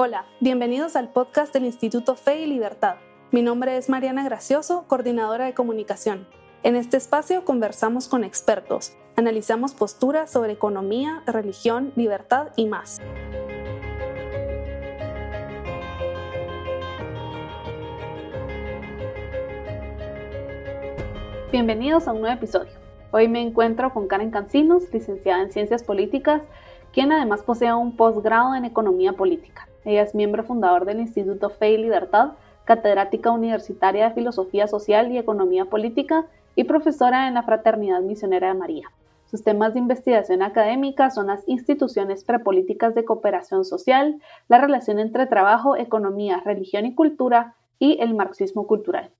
Hola, 0.00 0.26
bienvenidos 0.38 0.94
al 0.94 1.08
podcast 1.08 1.52
del 1.52 1.64
Instituto 1.64 2.14
Fe 2.14 2.42
y 2.42 2.46
Libertad. 2.46 2.98
Mi 3.32 3.42
nombre 3.42 3.76
es 3.76 3.88
Mariana 3.88 4.22
Gracioso, 4.22 4.84
coordinadora 4.86 5.46
de 5.46 5.54
comunicación. 5.54 6.28
En 6.62 6.76
este 6.76 6.96
espacio 6.96 7.44
conversamos 7.44 8.06
con 8.06 8.22
expertos, 8.22 8.92
analizamos 9.16 9.74
posturas 9.74 10.30
sobre 10.30 10.52
economía, 10.52 11.24
religión, 11.26 11.92
libertad 11.96 12.50
y 12.54 12.66
más. 12.66 13.02
Bienvenidos 21.50 22.06
a 22.06 22.12
un 22.12 22.20
nuevo 22.20 22.36
episodio. 22.36 22.70
Hoy 23.10 23.26
me 23.26 23.42
encuentro 23.42 23.92
con 23.92 24.06
Karen 24.06 24.30
Cancinos, 24.30 24.84
licenciada 24.92 25.42
en 25.42 25.50
Ciencias 25.50 25.82
Políticas, 25.82 26.42
quien 26.92 27.10
además 27.10 27.42
posee 27.42 27.74
un 27.74 27.96
posgrado 27.96 28.54
en 28.54 28.64
Economía 28.64 29.14
Política. 29.14 29.67
Ella 29.88 30.02
es 30.02 30.14
miembro 30.14 30.44
fundador 30.44 30.84
del 30.84 31.00
Instituto 31.00 31.48
Fe 31.48 31.70
y 31.70 31.78
Libertad, 31.78 32.32
catedrática 32.66 33.30
universitaria 33.30 34.06
de 34.06 34.14
Filosofía 34.14 34.66
Social 34.66 35.10
y 35.10 35.16
Economía 35.16 35.64
Política 35.64 36.26
y 36.54 36.64
profesora 36.64 37.26
en 37.26 37.32
la 37.32 37.42
Fraternidad 37.42 38.02
Misionera 38.02 38.48
de 38.48 38.54
María. 38.54 38.88
Sus 39.30 39.42
temas 39.42 39.72
de 39.72 39.78
investigación 39.78 40.42
académica 40.42 41.08
son 41.08 41.28
las 41.28 41.42
instituciones 41.48 42.22
prepolíticas 42.22 42.94
de 42.94 43.06
cooperación 43.06 43.64
social, 43.64 44.20
la 44.46 44.58
relación 44.58 44.98
entre 44.98 45.24
trabajo, 45.24 45.74
economía, 45.74 46.42
religión 46.44 46.84
y 46.84 46.94
cultura 46.94 47.54
y 47.78 47.96
el 48.02 48.12
marxismo 48.12 48.66
cultural. 48.66 49.10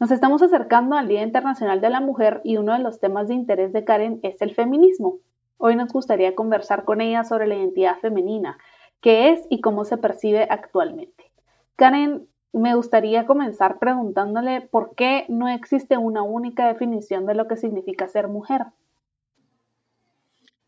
Nos 0.00 0.10
estamos 0.10 0.42
acercando 0.42 0.96
al 0.96 1.06
Día 1.06 1.22
Internacional 1.22 1.80
de 1.80 1.90
la 1.90 2.00
Mujer 2.00 2.40
y 2.42 2.56
uno 2.56 2.72
de 2.72 2.80
los 2.80 2.98
temas 2.98 3.28
de 3.28 3.34
interés 3.34 3.72
de 3.72 3.84
Karen 3.84 4.18
es 4.24 4.42
el 4.42 4.52
feminismo. 4.52 5.18
Hoy 5.58 5.76
nos 5.76 5.92
gustaría 5.92 6.34
conversar 6.34 6.82
con 6.82 7.00
ella 7.00 7.22
sobre 7.22 7.46
la 7.46 7.54
identidad 7.54 7.98
femenina, 8.00 8.58
qué 9.02 9.30
es 9.30 9.40
y 9.50 9.60
cómo 9.60 9.84
se 9.84 9.98
percibe 9.98 10.46
actualmente. 10.48 11.30
Karen, 11.76 12.28
me 12.52 12.74
gustaría 12.74 13.26
comenzar 13.26 13.78
preguntándole 13.78 14.60
por 14.60 14.94
qué 14.94 15.26
no 15.28 15.48
existe 15.48 15.98
una 15.98 16.22
única 16.22 16.68
definición 16.68 17.26
de 17.26 17.34
lo 17.34 17.48
que 17.48 17.56
significa 17.56 18.08
ser 18.08 18.28
mujer. 18.28 18.66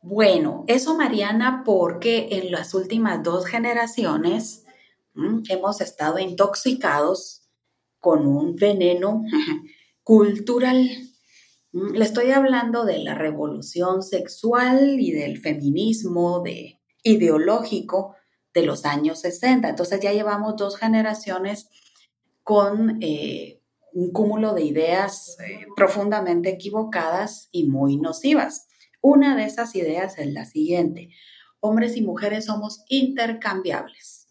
Bueno, 0.01 0.65
eso 0.67 0.97
Mariana, 0.97 1.63
porque 1.65 2.29
en 2.33 2.51
las 2.51 2.75
últimas 2.75 3.23
dos 3.23 3.47
generaciones 3.47 4.67
hemos 5.49 5.81
estado 5.81 6.19
intoxicados 6.19 7.49
con 8.01 8.27
un 8.27 8.57
veneno 8.57 9.23
cultural. 10.03 10.91
Le 11.73 12.05
estoy 12.05 12.33
hablando 12.33 12.85
de 12.85 12.99
la 12.99 13.15
revolución 13.15 14.03
sexual 14.03 15.01
y 15.01 15.13
del 15.13 15.39
feminismo 15.39 16.41
de, 16.41 16.81
ideológico 17.05 18.17
de 18.55 18.63
los 18.65 18.87
años 18.87 19.21
60. 19.21 19.69
Entonces 19.69 20.01
ya 20.01 20.13
llevamos 20.13 20.57
dos 20.57 20.77
generaciones 20.79 21.69
con 22.43 22.99
eh, 23.03 23.61
un 23.93 24.13
cúmulo 24.13 24.55
de 24.55 24.63
ideas 24.63 25.37
eh, 25.41 25.67
profundamente 25.77 26.51
equivocadas 26.51 27.49
y 27.51 27.65
muy 27.65 27.97
nocivas. 27.97 28.69
Una 29.01 29.37
de 29.37 29.45
esas 29.45 29.75
ideas 29.75 30.19
es 30.19 30.33
la 30.33 30.47
siguiente. 30.47 31.11
Hombres 31.61 31.97
y 31.97 32.03
mujeres 32.03 32.47
somos 32.47 32.85
intercambiables. 32.89 34.29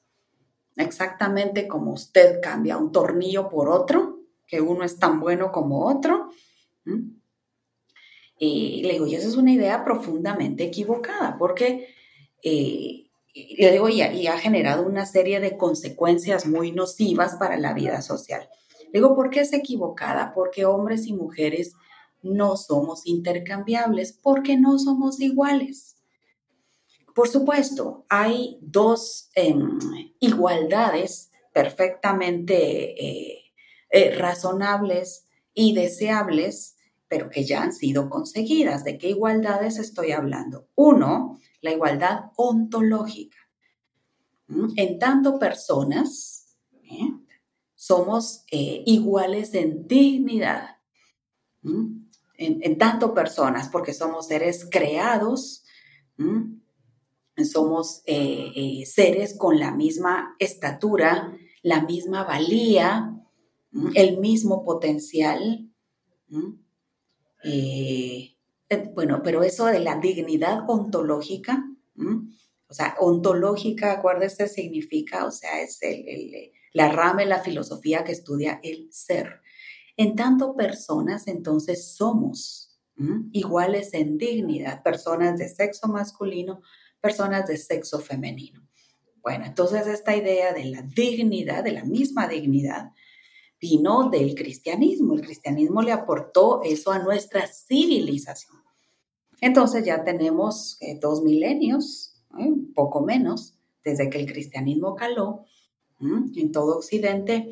Exactamente 0.75 1.67
como 1.67 1.93
usted 1.93 2.39
cambia 2.41 2.77
un 2.77 2.91
tornillo 2.91 3.49
por 3.49 3.69
otro, 3.69 4.21
que 4.47 4.61
uno 4.61 4.83
es 4.83 4.97
tan 4.97 5.19
bueno 5.19 5.51
como 5.51 5.85
otro. 5.85 6.29
Y 8.37 8.83
le 8.83 8.93
digo, 8.93 9.07
y 9.07 9.15
esa 9.15 9.27
es 9.27 9.35
una 9.35 9.51
idea 9.51 9.83
profundamente 9.83 10.63
equivocada, 10.63 11.37
porque 11.37 11.87
eh, 12.43 13.02
y, 13.33 13.65
digo, 13.67 13.89
y, 13.89 14.01
ha, 14.01 14.37
generado 14.37 14.85
una 14.85 15.05
serie 15.05 15.39
de 15.39 15.57
consecuencias 15.57 16.45
muy 16.45 16.71
nocivas 16.71 17.35
para 17.35 17.57
la 17.57 17.73
vida 17.73 18.01
social. 18.03 18.47
Digo, 18.93 19.15
¿por 19.15 19.31
qué 19.31 19.41
es 19.41 19.53
equivocada? 19.53 20.33
Porque 20.35 20.65
hombres 20.65 21.07
y 21.07 21.13
mujeres 21.13 21.73
no 22.21 22.55
somos 22.57 23.05
intercambiables, 23.05 24.13
porque 24.13 24.55
no 24.55 24.77
somos 24.77 25.19
iguales. 25.19 25.95
Por 27.15 27.27
supuesto, 27.27 28.05
hay 28.07 28.59
dos 28.61 29.29
em, 29.35 29.79
igualdades 30.19 31.31
perfectamente 31.53 33.03
eh, 33.03 33.43
eh, 33.89 34.15
razonables 34.15 35.25
y 35.53 35.73
deseables, 35.73 36.75
pero 37.07 37.29
que 37.29 37.45
ya 37.45 37.63
han 37.63 37.73
sido 37.73 38.09
conseguidas. 38.09 38.83
¿De 38.83 38.97
qué 38.97 39.09
igualdades 39.09 39.77
estoy 39.77 40.11
hablando? 40.11 40.67
Uno, 40.75 41.39
la 41.63 41.71
igualdad 41.71 42.25
ontológica. 42.35 43.37
¿Mm? 44.47 44.73
En 44.75 44.99
tanto 44.99 45.39
personas 45.39 46.57
¿eh? 46.83 47.09
somos 47.73 48.43
eh, 48.51 48.83
iguales 48.85 49.55
en 49.55 49.87
dignidad. 49.87 50.77
¿Mm? 51.61 52.03
En, 52.35 52.77
tanto 52.77 53.13
personas, 53.13 53.69
porque 53.69 53.93
somos 53.93 54.27
seres 54.27 54.67
creados, 54.69 55.63
¿Mm? 56.17 56.59
somos 57.45 58.01
eh, 58.05 58.83
seres 58.85 59.37
con 59.37 59.57
la 59.59 59.71
misma 59.71 60.35
estatura, 60.39 61.37
la 61.61 61.83
misma 61.83 62.25
valía, 62.25 63.17
el 63.93 64.17
mismo 64.17 64.65
potencial. 64.65 65.69
Bueno, 68.93 69.21
pero 69.23 69.43
eso 69.43 69.65
de 69.65 69.79
la 69.79 69.97
dignidad 69.97 70.69
ontológica, 70.69 71.65
o 72.67 72.73
sea, 72.73 72.95
ontológica, 72.99 73.91
acuérdese, 73.91 74.47
significa, 74.47 75.25
o 75.25 75.31
sea, 75.31 75.61
es 75.61 75.79
la 76.73 76.89
rama 76.91 77.21
de 77.21 77.27
la 77.27 77.39
filosofía 77.39 78.03
que 78.03 78.11
estudia 78.11 78.59
el 78.63 78.91
ser. 78.91 79.41
En 79.95 80.15
tanto 80.15 80.55
personas, 80.55 81.27
entonces 81.27 81.95
somos 81.95 82.79
iguales 83.31 83.93
en 83.93 84.17
dignidad, 84.17 84.81
personas 84.83 85.37
de 85.37 85.49
sexo 85.49 85.87
masculino, 85.87 86.61
personas 86.99 87.47
de 87.47 87.57
sexo 87.57 87.99
femenino. 87.99 88.67
Bueno, 89.21 89.45
entonces 89.45 89.87
esta 89.87 90.15
idea 90.15 90.53
de 90.53 90.65
la 90.65 90.81
dignidad, 90.81 91.63
de 91.63 91.71
la 91.71 91.85
misma 91.85 92.27
dignidad, 92.27 92.91
vino 93.59 94.09
del 94.09 94.35
cristianismo. 94.35 95.13
El 95.13 95.21
cristianismo 95.21 95.81
le 95.81 95.93
aportó 95.93 96.61
eso 96.63 96.91
a 96.91 96.99
nuestra 96.99 97.47
civilización. 97.47 98.62
Entonces 99.43 99.83
ya 99.83 100.05
tenemos 100.05 100.77
eh, 100.79 100.97
dos 101.01 101.21
milenios, 101.21 102.13
¿eh? 102.39 102.49
poco 102.73 103.01
menos, 103.01 103.55
desde 103.83 104.09
que 104.09 104.17
el 104.17 104.25
cristianismo 104.25 104.95
caló 104.95 105.43
en 105.99 106.53
todo 106.53 106.77
Occidente, 106.77 107.51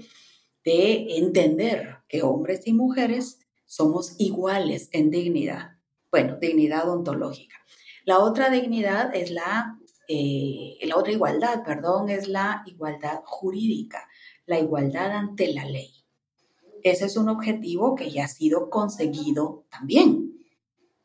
de 0.63 1.17
entender 1.17 1.97
que 2.07 2.23
hombres 2.23 2.65
y 2.65 2.71
mujeres 2.71 3.39
somos 3.65 4.15
iguales 4.19 4.87
en 4.93 5.11
dignidad. 5.11 5.79
Bueno, 6.09 6.37
dignidad 6.39 6.89
ontológica. 6.89 7.57
La 8.05 8.19
otra 8.19 8.49
dignidad 8.49 9.13
es 9.13 9.29
la, 9.29 9.77
eh, 10.07 10.77
la 10.83 10.95
otra 10.95 11.11
igualdad, 11.11 11.61
perdón, 11.65 12.07
es 12.09 12.29
la 12.29 12.63
igualdad 12.67 13.19
jurídica, 13.25 14.07
la 14.45 14.59
igualdad 14.59 15.11
ante 15.11 15.53
la 15.53 15.65
ley. 15.65 15.91
Ese 16.83 17.03
es 17.05 17.17
un 17.17 17.27
objetivo 17.27 17.95
que 17.95 18.09
ya 18.11 18.25
ha 18.25 18.29
sido 18.29 18.69
conseguido 18.69 19.65
también 19.69 20.20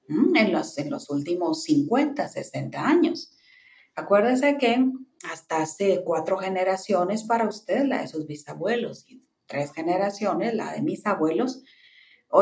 en 0.08 0.52
los, 0.52 0.78
en 0.78 0.90
los 0.90 1.10
últimos 1.10 1.62
50, 1.64 2.28
60 2.28 2.86
años. 2.86 3.32
Acuérdese 3.94 4.58
que 4.58 4.84
hasta 5.24 5.62
hace 5.62 6.02
cuatro 6.04 6.36
generaciones 6.36 7.24
para 7.24 7.48
usted, 7.48 7.84
la 7.86 8.02
de 8.02 8.08
sus 8.08 8.26
bisabuelos, 8.26 9.06
tres 9.46 9.72
generaciones, 9.72 10.54
la 10.54 10.72
de 10.72 10.82
mis 10.82 11.06
abuelos, 11.06 11.62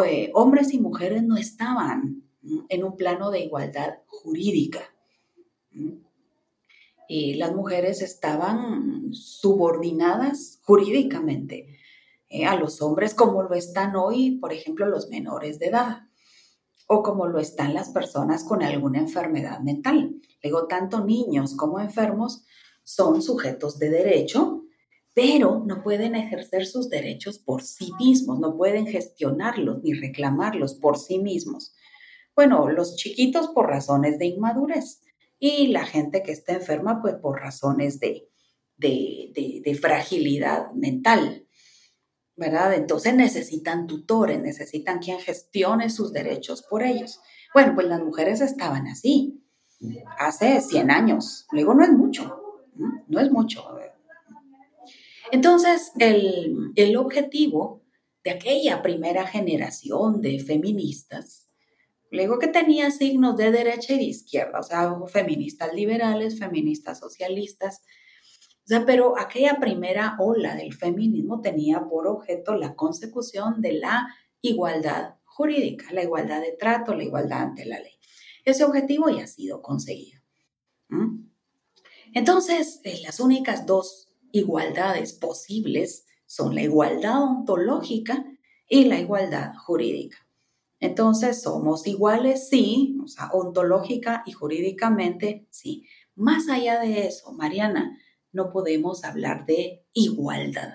eh, 0.04 0.30
hombres 0.34 0.72
y 0.72 0.80
mujeres 0.80 1.22
no 1.22 1.36
estaban 1.36 2.22
en 2.68 2.84
un 2.84 2.96
plano 2.96 3.30
de 3.30 3.40
igualdad 3.40 3.98
jurídica. 4.06 4.80
Y 7.06 7.34
las 7.34 7.54
mujeres 7.54 8.02
estaban 8.02 9.12
subordinadas 9.12 10.60
jurídicamente 10.62 11.78
eh, 12.28 12.46
a 12.46 12.56
los 12.56 12.80
hombres 12.82 13.14
como 13.14 13.42
lo 13.42 13.54
están 13.54 13.94
hoy, 13.94 14.38
por 14.38 14.52
ejemplo, 14.52 14.86
los 14.86 15.08
menores 15.08 15.58
de 15.58 15.66
edad 15.66 16.03
o 16.94 17.02
como 17.02 17.26
lo 17.26 17.40
están 17.40 17.74
las 17.74 17.88
personas 17.88 18.44
con 18.44 18.62
alguna 18.62 19.00
enfermedad 19.00 19.58
mental. 19.58 20.14
Luego, 20.42 20.68
tanto 20.68 21.04
niños 21.04 21.56
como 21.56 21.80
enfermos 21.80 22.44
son 22.84 23.20
sujetos 23.20 23.80
de 23.80 23.90
derecho, 23.90 24.62
pero 25.12 25.64
no 25.66 25.82
pueden 25.82 26.14
ejercer 26.14 26.66
sus 26.66 26.88
derechos 26.88 27.40
por 27.40 27.62
sí 27.62 27.90
mismos, 27.98 28.38
no 28.38 28.56
pueden 28.56 28.86
gestionarlos 28.86 29.82
ni 29.82 29.92
reclamarlos 29.94 30.74
por 30.74 30.96
sí 30.96 31.18
mismos. 31.18 31.74
Bueno, 32.36 32.68
los 32.68 32.96
chiquitos 32.96 33.48
por 33.48 33.66
razones 33.66 34.18
de 34.20 34.26
inmadurez 34.26 35.02
y 35.40 35.68
la 35.68 35.86
gente 35.86 36.22
que 36.22 36.30
está 36.30 36.52
enferma 36.54 37.02
pues 37.02 37.16
por 37.16 37.40
razones 37.40 37.98
de, 37.98 38.28
de, 38.76 39.62
de 39.64 39.74
fragilidad 39.74 40.70
mental. 40.74 41.48
¿Verdad? 42.36 42.74
Entonces 42.74 43.14
necesitan 43.14 43.86
tutores, 43.86 44.40
necesitan 44.40 44.98
quien 44.98 45.18
gestione 45.20 45.90
sus 45.90 46.12
derechos 46.12 46.62
por 46.62 46.82
ellos. 46.82 47.20
Bueno, 47.52 47.74
pues 47.74 47.86
las 47.86 48.02
mujeres 48.02 48.40
estaban 48.40 48.86
así 48.86 49.40
hace 50.18 50.60
100 50.60 50.90
años. 50.90 51.46
Luego 51.52 51.74
no 51.74 51.84
es 51.84 51.92
mucho, 51.92 52.40
no, 53.08 53.20
es 53.20 53.30
mucho. 53.30 53.64
Entonces, 55.30 55.92
el, 55.98 56.72
el 56.74 56.96
objetivo 56.96 57.82
de 58.24 58.32
aquella 58.32 58.82
primera 58.82 59.26
generación 59.26 60.20
de 60.20 60.38
feministas, 60.38 61.48
luego 62.10 62.38
que 62.38 62.48
tenía 62.48 62.90
signos 62.90 63.36
de 63.36 63.50
derecha 63.50 63.94
y 63.94 63.98
de 63.98 64.04
izquierda, 64.04 64.60
o 64.60 64.62
sea, 64.62 64.94
feministas 65.08 65.74
liberales, 65.74 66.38
feministas 66.38 66.98
socialistas, 66.98 67.82
o 68.64 68.66
sea, 68.66 68.86
pero 68.86 69.18
aquella 69.18 69.58
primera 69.60 70.16
ola 70.18 70.56
del 70.56 70.72
feminismo 70.72 71.42
tenía 71.42 71.84
por 71.86 72.06
objeto 72.06 72.54
la 72.54 72.74
consecución 72.74 73.60
de 73.60 73.74
la 73.74 74.08
igualdad 74.40 75.16
jurídica, 75.24 75.92
la 75.92 76.02
igualdad 76.02 76.40
de 76.40 76.52
trato, 76.52 76.94
la 76.94 77.04
igualdad 77.04 77.42
ante 77.42 77.66
la 77.66 77.78
ley. 77.78 77.92
Ese 78.44 78.64
objetivo 78.64 79.10
ya 79.10 79.24
ha 79.24 79.26
sido 79.26 79.60
conseguido. 79.60 80.22
Entonces, 82.14 82.80
eh, 82.84 83.00
las 83.02 83.20
únicas 83.20 83.66
dos 83.66 84.08
igualdades 84.32 85.12
posibles 85.12 86.06
son 86.26 86.54
la 86.54 86.62
igualdad 86.62 87.22
ontológica 87.22 88.24
y 88.68 88.84
la 88.84 88.98
igualdad 88.98 89.52
jurídica. 89.56 90.18
Entonces, 90.80 91.42
somos 91.42 91.86
iguales, 91.86 92.48
sí, 92.48 92.96
o 93.02 93.08
sea, 93.08 93.28
ontológica 93.32 94.22
y 94.24 94.32
jurídicamente, 94.32 95.46
sí. 95.50 95.86
Más 96.14 96.48
allá 96.48 96.80
de 96.80 97.06
eso, 97.06 97.32
Mariana, 97.32 97.98
no 98.34 98.50
podemos 98.52 99.04
hablar 99.04 99.46
de 99.46 99.86
igualdad. 99.92 100.74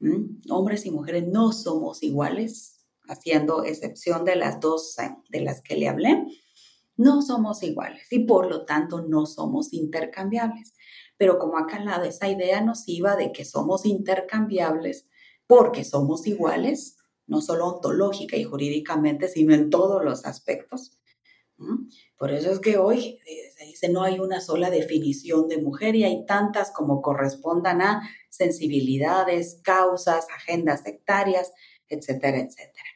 ¿Mm? 0.00 0.42
Hombres 0.50 0.84
y 0.84 0.90
mujeres 0.90 1.26
no 1.26 1.52
somos 1.52 2.02
iguales, 2.02 2.84
haciendo 3.08 3.64
excepción 3.64 4.24
de 4.24 4.36
las 4.36 4.60
dos 4.60 4.96
de 5.30 5.40
las 5.40 5.62
que 5.62 5.76
le 5.76 5.88
hablé. 5.88 6.24
No 6.96 7.22
somos 7.22 7.62
iguales 7.62 8.06
y 8.10 8.20
por 8.20 8.50
lo 8.50 8.64
tanto 8.64 9.02
no 9.02 9.26
somos 9.26 9.72
intercambiables. 9.72 10.74
Pero 11.16 11.38
como 11.38 11.56
ha 11.56 11.66
calado 11.66 12.04
esa 12.04 12.28
idea 12.28 12.60
nociva 12.60 13.16
de 13.16 13.32
que 13.32 13.44
somos 13.44 13.86
intercambiables 13.86 15.06
porque 15.46 15.84
somos 15.84 16.26
iguales, 16.26 16.96
no 17.26 17.40
solo 17.40 17.66
ontológica 17.66 18.36
y 18.36 18.44
jurídicamente, 18.44 19.28
sino 19.28 19.54
en 19.54 19.70
todos 19.70 20.04
los 20.04 20.24
aspectos, 20.26 20.98
por 22.18 22.30
eso 22.32 22.50
es 22.50 22.60
que 22.60 22.76
hoy 22.76 23.18
eh, 23.26 23.50
se 23.56 23.64
dice 23.64 23.88
no 23.88 24.02
hay 24.02 24.18
una 24.18 24.40
sola 24.40 24.68
definición 24.70 25.48
de 25.48 25.60
mujer 25.60 25.96
y 25.96 26.04
hay 26.04 26.26
tantas 26.26 26.70
como 26.70 27.00
correspondan 27.00 27.80
a 27.80 28.02
sensibilidades, 28.28 29.60
causas, 29.64 30.26
agendas 30.34 30.82
sectarias, 30.82 31.52
etcétera, 31.88 32.38
etcétera. 32.38 32.90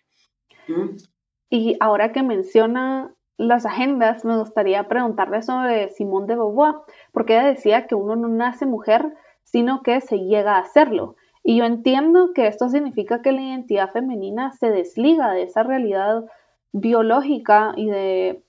Y 1.48 1.76
ahora 1.80 2.12
que 2.12 2.22
menciona 2.22 3.14
las 3.36 3.64
agendas, 3.64 4.24
me 4.24 4.38
gustaría 4.38 4.86
preguntarle 4.86 5.42
sobre 5.42 5.88
Simone 5.88 6.26
de 6.26 6.34
Beauvoir, 6.34 6.74
porque 7.12 7.32
ella 7.32 7.48
decía 7.48 7.86
que 7.86 7.94
uno 7.94 8.14
no 8.14 8.28
nace 8.28 8.66
mujer, 8.66 9.14
sino 9.42 9.82
que 9.82 10.00
se 10.02 10.18
llega 10.18 10.56
a 10.56 10.60
hacerlo. 10.60 11.16
Y 11.42 11.56
yo 11.56 11.64
entiendo 11.64 12.32
que 12.34 12.46
esto 12.46 12.68
significa 12.68 13.22
que 13.22 13.32
la 13.32 13.40
identidad 13.40 13.90
femenina 13.90 14.52
se 14.52 14.70
desliga 14.70 15.32
de 15.32 15.44
esa 15.44 15.62
realidad 15.62 16.24
biológica 16.72 17.72
y 17.76 17.88
de 17.88 18.44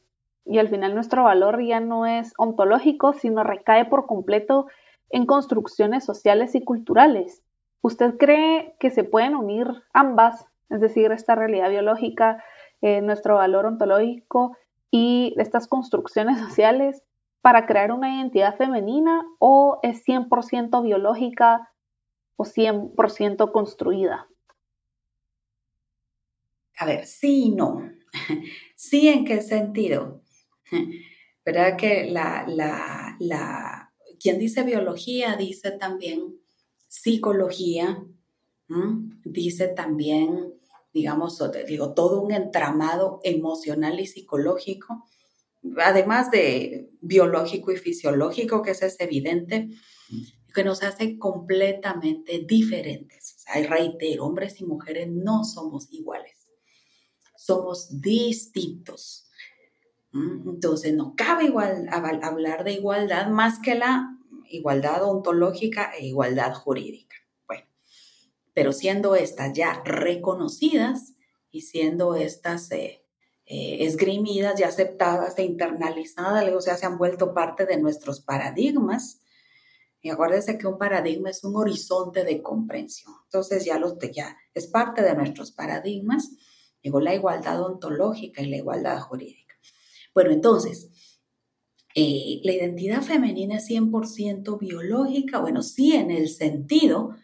y 0.46 0.60
al 0.60 0.70
final 0.70 0.96
nuestro 0.96 1.24
valor 1.24 1.62
ya 1.64 1.80
no 1.80 2.06
es 2.06 2.34
ontológico, 2.38 3.14
sino 3.14 3.44
recae 3.44 3.86
por 3.86 4.06
completo 4.06 4.68
en 5.10 5.26
construcciones 5.26 6.04
sociales 6.04 6.56
y 6.56 6.64
culturales. 6.64 7.44
¿Usted 7.82 8.18
cree 8.18 8.76
que 8.80 8.92
se 8.92 9.04
pueden 9.04 9.36
unir 9.36 9.68
ambas, 9.94 10.46
es 10.70 10.82
decir, 10.82 11.12
esta 11.12 11.36
realidad 11.36 11.70
biológica, 11.70 12.44
eh, 12.82 13.02
nuestro 13.02 13.36
valor 13.36 13.66
ontológico 13.66 14.58
y 14.90 15.34
estas 15.38 15.68
construcciones 15.68 16.40
sociales 16.48 17.04
para 17.42 17.66
crear 17.66 17.92
una 17.92 18.16
identidad 18.16 18.56
femenina 18.56 19.24
o 19.40 19.80
es 19.84 20.04
100% 20.06 20.84
biológica 20.84 21.72
o 22.36 22.46
100% 22.46 23.52
construida? 23.52 24.28
A 26.78 26.86
ver, 26.86 27.06
sí 27.06 27.46
y 27.46 27.52
no. 27.52 27.90
Sí, 28.76 29.08
¿en 29.10 29.26
qué 29.26 29.42
sentido? 29.42 30.21
¿Verdad 31.46 31.78
que 31.78 32.06
la, 32.06 32.46
la, 32.48 33.18
la, 33.20 33.94
quien 34.20 34.38
dice 34.38 34.64
biología 34.64 35.36
dice 35.36 35.72
también 35.72 36.42
psicología, 36.92 38.04
dice 39.24 39.70
también, 39.70 40.54
digamos, 40.94 41.42
digo, 41.66 41.94
todo 41.94 42.22
un 42.22 42.34
entramado 42.34 43.22
emocional 43.24 44.00
y 44.02 44.08
psicológico, 44.08 45.06
además 45.78 46.32
de 46.32 46.90
biológico 47.00 47.72
y 47.72 47.78
fisiológico, 47.78 48.62
que 48.62 48.72
eso 48.72 48.86
es 48.86 49.00
evidente, 49.00 49.70
que 50.54 50.64
nos 50.66 50.84
hace 50.84 51.18
completamente 51.18 52.44
diferentes. 52.46 53.36
O 53.38 53.40
sea, 53.40 53.68
reitero, 53.70 54.26
hombres 54.26 54.60
y 54.60 54.66
mujeres 54.66 55.08
no 55.10 55.46
somos 55.46 55.88
iguales, 55.94 56.46
somos 57.38 58.02
distintos. 58.02 59.31
Entonces, 60.14 60.94
no 60.94 61.16
cabe 61.16 61.46
igual, 61.46 61.88
hablar 61.90 62.64
de 62.64 62.74
igualdad 62.74 63.28
más 63.28 63.60
que 63.60 63.76
la 63.76 64.18
igualdad 64.50 65.04
ontológica 65.04 65.92
e 65.98 66.08
igualdad 66.08 66.54
jurídica. 66.54 67.16
Bueno, 67.48 67.64
pero 68.54 68.74
siendo 68.74 69.16
estas 69.16 69.54
ya 69.54 69.82
reconocidas 69.86 71.14
y 71.50 71.62
siendo 71.62 72.16
estas 72.16 72.72
eh, 72.72 73.06
eh, 73.46 73.86
esgrimidas 73.86 74.60
y 74.60 74.64
aceptadas 74.64 75.38
e 75.38 75.44
internalizadas, 75.44 76.44
luego 76.44 76.62
se 76.62 76.86
han 76.86 76.98
vuelto 76.98 77.34
parte 77.34 77.66
de 77.66 77.78
nuestros 77.78 78.22
paradigmas. 78.22 79.22
Y 80.02 80.10
acuérdense 80.10 80.58
que 80.58 80.68
un 80.68 80.78
paradigma 80.78 81.30
es 81.30 81.44
un 81.44 81.56
horizonte 81.56 82.24
de 82.24 82.42
comprensión. 82.42 83.14
Entonces 83.26 83.66
ya, 83.66 83.78
los, 83.78 83.98
ya 84.12 84.36
es 84.54 84.68
parte 84.68 85.04
de 85.04 85.14
nuestros 85.16 85.52
paradigmas. 85.52 86.32
Digo, 86.82 87.00
la 87.00 87.14
igualdad 87.14 87.62
ontológica 87.62 88.42
y 88.42 88.50
la 88.50 88.58
igualdad 88.58 89.00
jurídica. 89.00 89.41
Bueno, 90.14 90.32
entonces, 90.32 90.90
eh, 91.96 92.40
la 92.44 92.54
identidad 92.54 93.02
femenina 93.02 93.58
es 93.58 93.66
100% 93.68 94.58
biológica, 94.58 95.40
bueno, 95.40 95.62
sí 95.62 95.94
en 95.94 96.12
el 96.12 96.30
sentido 96.30 97.16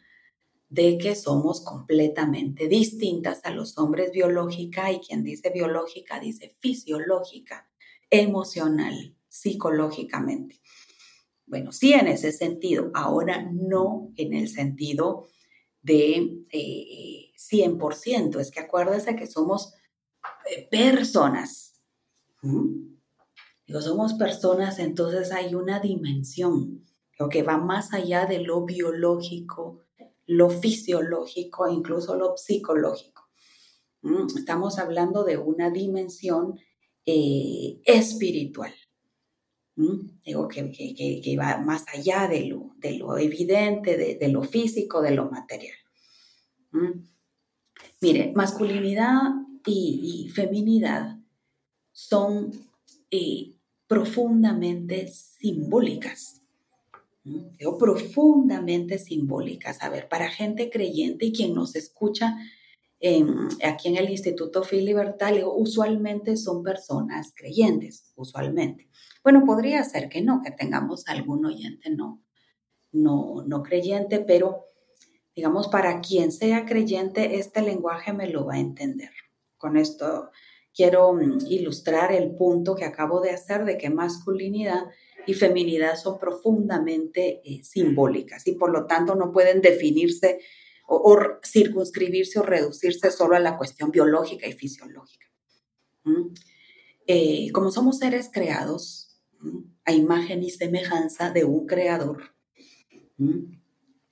de 0.69 0.97
que 0.97 1.15
somos 1.15 1.61
completamente 1.63 2.67
distintas 2.67 3.39
a 3.45 3.51
los 3.51 3.77
hombres 3.77 4.11
biológica 4.11 4.91
y 4.91 4.99
quien 4.99 5.23
dice 5.23 5.49
biológica 5.49 6.19
dice 6.19 6.57
fisiológica, 6.59 7.69
emocional, 8.09 9.15
psicológicamente. 9.29 10.61
Bueno, 11.45 11.71
sí 11.71 11.93
en 11.93 12.07
ese 12.07 12.33
sentido, 12.33 12.91
ahora 12.93 13.49
no 13.49 14.11
en 14.17 14.33
el 14.33 14.49
sentido 14.49 15.27
de 15.81 16.45
100%, 17.37 18.39
eh, 18.39 18.41
es 18.41 18.51
que 18.51 18.59
acuérdese 18.59 19.15
que 19.15 19.27
somos 19.27 19.73
eh, 20.51 20.67
Digo, 23.65 23.81
somos 23.81 24.13
personas, 24.13 24.79
entonces 24.79 25.31
hay 25.31 25.55
una 25.55 25.79
dimensión 25.79 26.87
lo 27.19 27.29
que 27.29 27.43
va 27.43 27.57
más 27.57 27.93
allá 27.93 28.25
de 28.25 28.39
lo 28.39 28.65
biológico, 28.65 29.85
lo 30.27 30.49
fisiológico, 30.49 31.67
incluso 31.67 32.15
lo 32.15 32.37
psicológico. 32.37 33.27
Estamos 34.37 34.77
hablando 34.77 35.23
de 35.23 35.37
una 35.37 35.69
dimensión 35.69 36.59
eh, 37.05 37.81
espiritual. 37.83 38.73
Digo 39.75 40.47
que, 40.47 40.71
que, 40.71 41.37
va 41.37 41.59
más 41.59 41.85
allá 41.93 42.27
de 42.27 42.45
lo, 42.45 42.71
de 42.77 42.97
lo 42.97 43.17
evidente, 43.17 44.17
de, 44.19 44.27
lo 44.29 44.43
físico, 44.43 45.01
de 45.01 45.11
lo 45.11 45.29
material. 45.29 45.75
Mire, 48.01 48.31
masculinidad 48.35 49.21
y, 49.65 50.25
y 50.25 50.29
feminidad 50.29 51.16
son 51.97 52.51
eh, 53.09 53.55
profundamente 53.87 55.07
simbólicas. 55.07 56.43
Digo, 57.23 57.75
profundamente 57.79 58.99
simbólicas. 58.99 59.81
A 59.81 59.89
ver, 59.89 60.07
para 60.07 60.29
gente 60.29 60.69
creyente 60.69 61.25
y 61.25 61.33
quien 61.33 61.55
nos 61.55 61.75
escucha 61.75 62.37
aquí 63.63 63.87
en 63.87 63.97
el 63.97 64.11
Instituto 64.11 64.61
Libertad, 64.71 65.33
usualmente 65.55 66.37
son 66.37 66.61
personas 66.61 67.33
creyentes, 67.35 68.13
usualmente. 68.15 68.87
Bueno, 69.23 69.43
podría 69.43 69.83
ser 69.83 70.07
que 70.07 70.21
no, 70.21 70.43
que 70.43 70.51
tengamos 70.51 71.07
algún 71.07 71.47
oyente 71.47 71.89
no, 71.89 72.23
no, 72.91 73.43
no 73.47 73.63
creyente, 73.63 74.19
pero 74.19 74.67
digamos, 75.35 75.67
para 75.67 75.99
quien 76.01 76.31
sea 76.31 76.67
creyente, 76.67 77.39
este 77.39 77.63
lenguaje 77.63 78.13
me 78.13 78.29
lo 78.29 78.45
va 78.45 78.53
a 78.53 78.59
entender. 78.59 79.11
Con 79.57 79.77
esto 79.77 80.29
quiero 80.77 81.11
mm, 81.11 81.39
ilustrar 81.49 82.13
el 82.13 82.35
punto 82.35 82.75
que 82.75 82.85
acabo 82.85 83.19
de 83.19 83.31
hacer 83.31 83.65
de 83.65 83.77
que 83.77 83.89
masculinidad 83.89 84.85
y 85.25 85.33
feminidad 85.33 85.97
son 85.97 86.19
profundamente 86.19 87.41
eh, 87.43 87.63
simbólicas 87.63 88.47
y 88.47 88.53
por 88.53 88.71
lo 88.71 88.85
tanto 88.85 89.15
no 89.15 89.33
pueden 89.33 89.59
definirse 89.59 90.39
o, 90.87 91.17
circunscribirse 91.43 92.39
o 92.39 92.43
reducirse 92.43 93.11
solo 93.11 93.35
a 93.35 93.39
la 93.39 93.57
cuestión 93.57 93.91
biológica 93.91 94.47
y 94.47 94.53
fisiológica. 94.53 95.25
Eh, 97.07 97.51
como 97.51 97.71
somos 97.71 97.97
seres 97.97 98.29
creados 98.31 99.19
a 99.83 99.91
imagen 99.91 100.43
y 100.43 100.51
semejanza 100.51 101.31
de 101.31 101.43
un 101.43 101.65
creador, 101.65 102.35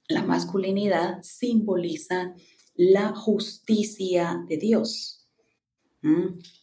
la 0.09 0.23
masculinidad 0.23 1.21
simboliza 1.21 2.33
la 2.73 3.15
justicia 3.15 4.43
de 4.49 4.57
Dios. 4.57 5.24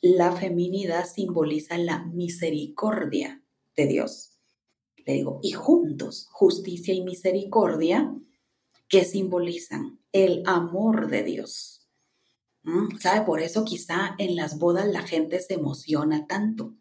La 0.01 0.33
feminidad 0.33 1.07
simboliza 1.07 1.77
la 1.79 2.05
misericordia 2.05 3.43
de 3.77 3.87
Dios. 3.87 4.39
Le 5.05 5.15
digo, 5.15 5.41
y 5.43 5.53
juntos, 5.53 6.29
justicia 6.31 6.95
y 6.95 7.03
misericordia, 7.03 8.15
que 8.89 9.05
simbolizan 9.05 9.99
el 10.13 10.43
amor 10.47 11.09
de 11.09 11.25
Dios. 11.25 11.89
¿Sabe? 13.01 13.27
Por 13.27 13.41
eso 13.41 13.65
quizá 13.65 14.15
en 14.19 14.37
las 14.37 14.59
bodas 14.59 14.87
la 14.87 15.03
gente 15.03 15.41
se 15.41 15.55
emociona 15.55 16.27
tanto. 16.29 16.75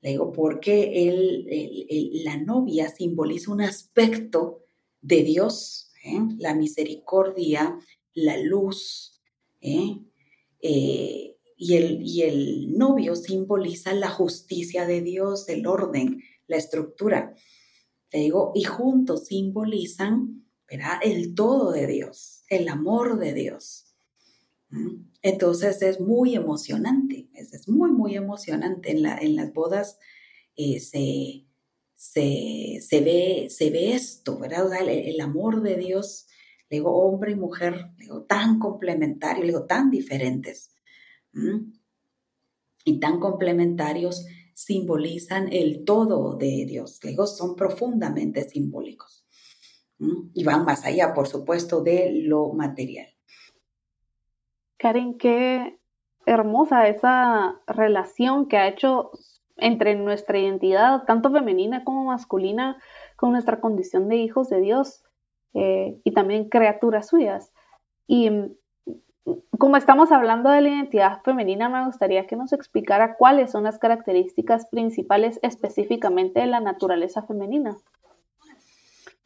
Le 0.00 0.10
digo, 0.10 0.32
porque 0.32 1.08
el, 1.08 2.22
la 2.24 2.36
novia 2.36 2.88
simboliza 2.88 3.50
un 3.50 3.62
aspecto 3.62 4.64
de 5.00 5.24
Dios, 5.24 5.90
¿eh? 6.04 6.20
la 6.38 6.54
misericordia, 6.54 7.76
la 8.14 8.36
luz, 8.36 9.20
¿eh? 9.60 9.98
Eh, 10.60 11.37
y, 11.58 11.74
el, 11.74 12.00
y 12.02 12.22
el 12.22 12.78
novio 12.78 13.16
simboliza 13.16 13.92
la 13.92 14.08
justicia 14.08 14.86
de 14.86 15.02
Dios, 15.02 15.48
el 15.48 15.66
orden, 15.66 16.22
la 16.46 16.56
estructura. 16.56 17.34
Te 18.08 18.18
digo, 18.18 18.52
y 18.54 18.62
juntos 18.62 19.26
simbolizan 19.26 20.46
¿verdad? 20.70 21.00
el 21.02 21.34
todo 21.34 21.72
de 21.72 21.88
Dios, 21.88 22.44
el 22.48 22.68
amor 22.68 23.18
de 23.18 23.34
Dios. 23.34 23.84
Entonces 25.22 25.82
es 25.82 26.00
muy 26.00 26.36
emocionante, 26.36 27.28
es, 27.34 27.68
muy, 27.68 27.90
muy 27.90 28.14
emocionante. 28.14 28.92
En, 28.92 29.02
la, 29.02 29.18
en 29.18 29.34
las 29.34 29.52
bodas 29.52 29.98
se, 30.56 31.46
se, 31.96 33.00
ve, 33.00 33.48
se 33.50 33.70
ve 33.70 33.94
esto, 33.94 34.38
¿verdad? 34.38 34.70
el, 34.88 35.20
amor 35.20 35.62
de 35.62 35.76
Dios, 35.76 36.26
le 36.70 36.78
digo, 36.78 36.92
hombre 36.92 37.32
y 37.32 37.36
mujer, 37.36 37.90
le 37.98 38.04
digo, 38.04 38.22
tan 38.22 38.60
complementarios, 38.60 39.40
le 39.40 39.52
digo, 39.52 39.66
tan 39.66 39.90
diferentes. 39.90 40.70
Y 42.84 43.00
tan 43.00 43.20
complementarios 43.20 44.26
simbolizan 44.54 45.52
el 45.52 45.84
todo 45.84 46.36
de 46.36 46.64
Dios. 46.66 46.98
Le 47.04 47.10
digo, 47.10 47.26
son 47.26 47.54
profundamente 47.54 48.48
simbólicos. 48.48 49.24
Y 50.34 50.44
van 50.44 50.64
más 50.64 50.84
allá, 50.84 51.12
por 51.14 51.28
supuesto, 51.28 51.82
de 51.82 52.12
lo 52.24 52.52
material. 52.52 53.08
Karen, 54.76 55.18
qué 55.18 55.78
hermosa 56.26 56.88
esa 56.88 57.60
relación 57.66 58.46
que 58.46 58.56
ha 58.56 58.68
hecho 58.68 59.10
entre 59.56 59.96
nuestra 59.96 60.38
identidad, 60.38 61.04
tanto 61.04 61.32
femenina 61.32 61.84
como 61.84 62.04
masculina, 62.04 62.80
con 63.16 63.32
nuestra 63.32 63.60
condición 63.60 64.08
de 64.08 64.16
hijos 64.16 64.48
de 64.48 64.60
Dios 64.60 65.02
eh, 65.54 66.00
y 66.04 66.12
también 66.12 66.48
criaturas 66.48 67.08
suyas. 67.08 67.52
Y 68.06 68.30
como 69.58 69.76
estamos 69.76 70.12
hablando 70.12 70.50
de 70.50 70.60
la 70.60 70.68
identidad 70.68 71.22
femenina, 71.22 71.68
me 71.68 71.84
gustaría 71.84 72.26
que 72.26 72.36
nos 72.36 72.52
explicara 72.52 73.16
cuáles 73.16 73.50
son 73.50 73.64
las 73.64 73.78
características 73.78 74.66
principales 74.70 75.38
específicamente 75.42 76.40
de 76.40 76.46
la 76.46 76.60
naturaleza 76.60 77.22
femenina. 77.22 77.76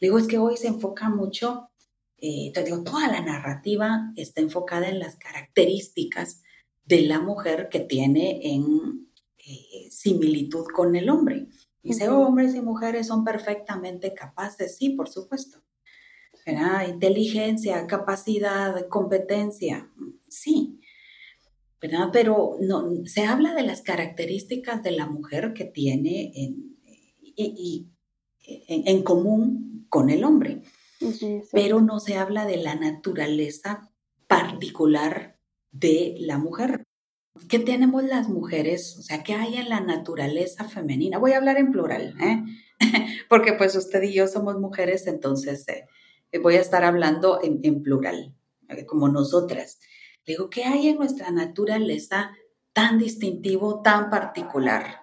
Digo, 0.01 0.19
es 0.19 0.27
que 0.27 0.39
hoy 0.39 0.57
se 0.57 0.69
enfoca 0.69 1.09
mucho, 1.09 1.71
eh, 2.19 2.51
te 2.53 2.65
digo, 2.65 2.83
toda 2.83 3.09
la 3.09 3.21
narrativa 3.21 4.13
está 4.17 4.41
enfocada 4.41 4.89
en 4.89 4.99
las 4.99 5.17
características 5.17 6.43
de 6.85 7.03
la 7.03 7.21
mujer 7.21 7.69
que 7.69 7.81
tiene 7.81 8.41
en 8.55 9.09
eh, 9.39 9.91
similitud 9.91 10.65
con 10.75 10.97
el 10.97 11.09
hombre. 11.09 11.47
Dice, 11.83 12.09
hombres 12.09 12.55
y 12.55 12.61
mujeres 12.61 13.09
son 13.09 13.25
perfectamente 13.25 14.15
capaces, 14.15 14.77
sí, 14.77 14.91
por 14.91 15.09
supuesto. 15.09 15.63
Inteligencia, 16.45 17.87
capacidad, 17.87 18.89
competencia, 18.89 19.91
sí. 20.29 20.81
¿verdad? 21.81 22.11
Pero 22.13 22.57
no, 22.61 23.05
se 23.07 23.25
habla 23.25 23.55
de 23.55 23.63
las 23.63 23.83
características 23.83 24.83
de 24.83 24.93
la 24.93 25.07
mujer 25.07 25.53
que 25.53 25.65
tiene 25.65 26.33
en, 26.35 26.77
y, 27.37 27.89
en, 28.45 29.03
común 29.03 29.87
con 29.89 30.11
el 30.11 30.25
hombre, 30.25 30.63
pero 31.53 31.81
no 31.81 32.01
se 32.01 32.15
habla 32.15 32.47
de 32.47 32.57
la 32.57 32.77
naturaleza 32.77 33.91
particular 34.29 35.39
de 35.73 36.17
la 36.21 36.39
mujer. 36.39 36.85
¿Qué 37.49 37.59
tenemos 37.59 38.05
las 38.05 38.29
mujeres? 38.29 38.97
O 38.99 39.03
sea, 39.03 39.23
¿qué 39.23 39.35
hay 39.35 39.57
en 39.57 39.69
la 39.69 39.81
naturaleza 39.81 40.69
femenina? 40.69 41.19
Voy 41.19 41.33
a 41.33 41.39
hablar 41.39 41.59
en 41.59 41.73
plural, 41.73 42.15
¿eh? 42.21 42.45
porque 43.29 43.55
pues 43.55 43.75
usted 43.75 44.03
y 44.03 44.13
yo 44.13 44.29
somos 44.29 44.59
mujeres, 44.61 45.07
entonces 45.07 45.67
eh, 45.69 45.87
voy 46.39 46.57
a 46.57 46.61
estar 46.61 46.85
hablando 46.85 47.41
en, 47.43 47.83
plural, 47.83 48.35
eh, 48.69 48.87
como 48.87 49.09
nosotras. 49.09 49.81
digo, 50.27 50.49
¿qué 50.51 50.65
hay 50.65 50.89
en 50.89 50.99
nuestra 50.99 51.31
naturaleza 51.31 52.33
tan 52.73 52.99
distintivo, 52.99 53.83
tan 53.83 54.09
particular, 54.09 55.03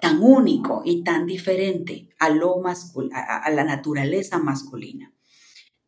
tan 0.00 0.22
único 0.22 0.82
y 0.84 1.02
tan 1.02 1.26
diferente 1.26 2.08
a, 2.18 2.30
lo 2.30 2.62
a 2.64 3.50
la 3.50 3.64
naturaleza 3.64 4.38
masculina? 4.38 5.12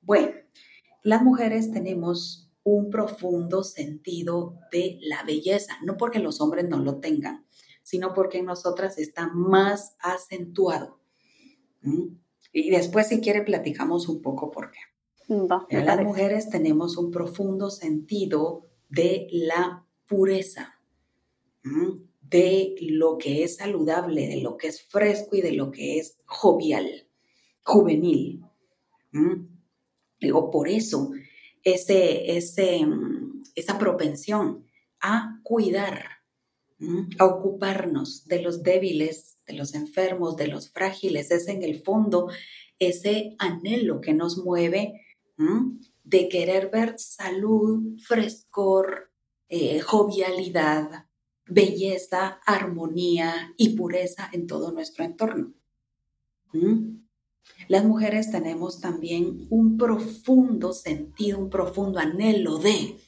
Bueno, 0.01 0.33
las 1.03 1.23
mujeres 1.23 1.73
tenemos 1.73 2.47
un 2.67 2.91
profundo 2.91 3.63
sentido 3.63 4.59
de 4.73 4.99
la 5.03 5.23
belleza, 5.23 5.79
no 5.85 5.97
porque 5.97 6.19
los 6.19 6.41
hombres 6.41 6.69
no 6.69 6.81
lo 6.81 6.99
tengan, 6.99 7.47
sino 7.85 8.13
porque 8.13 8.39
en 8.39 8.47
nosotras 8.47 8.99
está 8.99 9.29
más 9.29 9.95
acentuado. 10.01 11.01
Y 12.59 12.71
después, 12.71 13.09
si 13.09 13.21
quiere, 13.21 13.43
platicamos 13.43 14.09
un 14.09 14.23
poco 14.23 14.51
por 14.51 14.71
qué. 14.71 14.79
las 15.69 16.03
mujeres 16.03 16.49
tenemos 16.49 16.97
un 16.97 17.11
profundo 17.11 17.69
sentido 17.69 18.67
de 18.89 19.29
la 19.31 19.85
pureza, 20.07 20.81
de 22.23 22.75
lo 22.81 23.19
que 23.19 23.45
es 23.45 23.57
saludable, 23.57 24.27
de 24.29 24.41
lo 24.41 24.57
que 24.57 24.69
es 24.69 24.83
fresco 24.83 25.37
y 25.37 25.43
de 25.43 25.53
lo 25.53 25.71
que 25.71 25.99
es 25.99 26.17
jovial, 26.25 27.07
juvenil. 27.63 28.43
Digo, 30.19 30.51
por 30.51 30.67
eso 30.67 31.11
ese, 31.63 32.39
ese, 32.39 32.87
mm, 32.87 33.43
esa 33.55 33.79
propensión 33.79 34.65
a 35.01 35.41
cuidar, 35.43 36.16
a 37.19 37.25
ocuparnos 37.25 38.27
de 38.27 38.43
los 38.43 38.63
débiles, 38.63 39.39
de 39.47 39.55
los 39.55 39.75
enfermos, 39.75 40.37
de 40.37 40.49
los 40.49 40.71
frágiles. 40.71 41.31
Es 41.31 41.49
en 41.49 41.63
el 41.63 41.83
fondo 41.83 42.29
ese 42.79 43.35
anhelo 43.39 44.01
que 44.01 44.13
nos 44.13 44.39
mueve 44.39 45.01
de 46.05 46.29
querer 46.29 46.71
ver 46.71 46.95
salud, 46.99 47.99
frescor, 48.01 49.11
eh, 49.49 49.81
jovialidad, 49.81 51.07
belleza, 51.47 52.41
armonía 52.45 53.55
y 53.57 53.77
pureza 53.77 54.29
en 54.33 54.47
todo 54.47 54.73
nuestro 54.73 55.05
entorno. 55.05 55.55
Las 57.69 57.85
mujeres 57.85 58.31
tenemos 58.31 58.81
también 58.81 59.47
un 59.51 59.77
profundo 59.77 60.73
sentido, 60.73 61.39
un 61.39 61.51
profundo 61.51 61.99
anhelo 61.99 62.59
de 62.59 62.99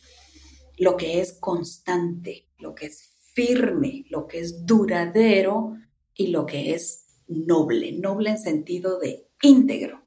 lo 0.76 0.96
que 0.96 1.20
es 1.20 1.32
constante, 1.34 2.48
lo 2.58 2.74
que 2.74 2.86
es 2.86 3.07
firme, 3.38 4.04
lo 4.10 4.26
que 4.26 4.40
es 4.40 4.66
duradero 4.66 5.76
y 6.12 6.28
lo 6.28 6.44
que 6.44 6.74
es 6.74 7.22
noble, 7.28 7.92
noble 7.92 8.30
en 8.30 8.38
sentido 8.38 8.98
de 8.98 9.28
íntegro. 9.42 10.04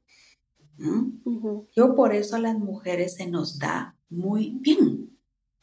Yo 1.74 1.94
por 1.94 2.14
eso 2.14 2.36
a 2.36 2.40
las 2.40 2.58
mujeres 2.58 3.14
se 3.14 3.26
nos 3.26 3.58
da 3.58 3.96
muy 4.10 4.58
bien. 4.60 5.18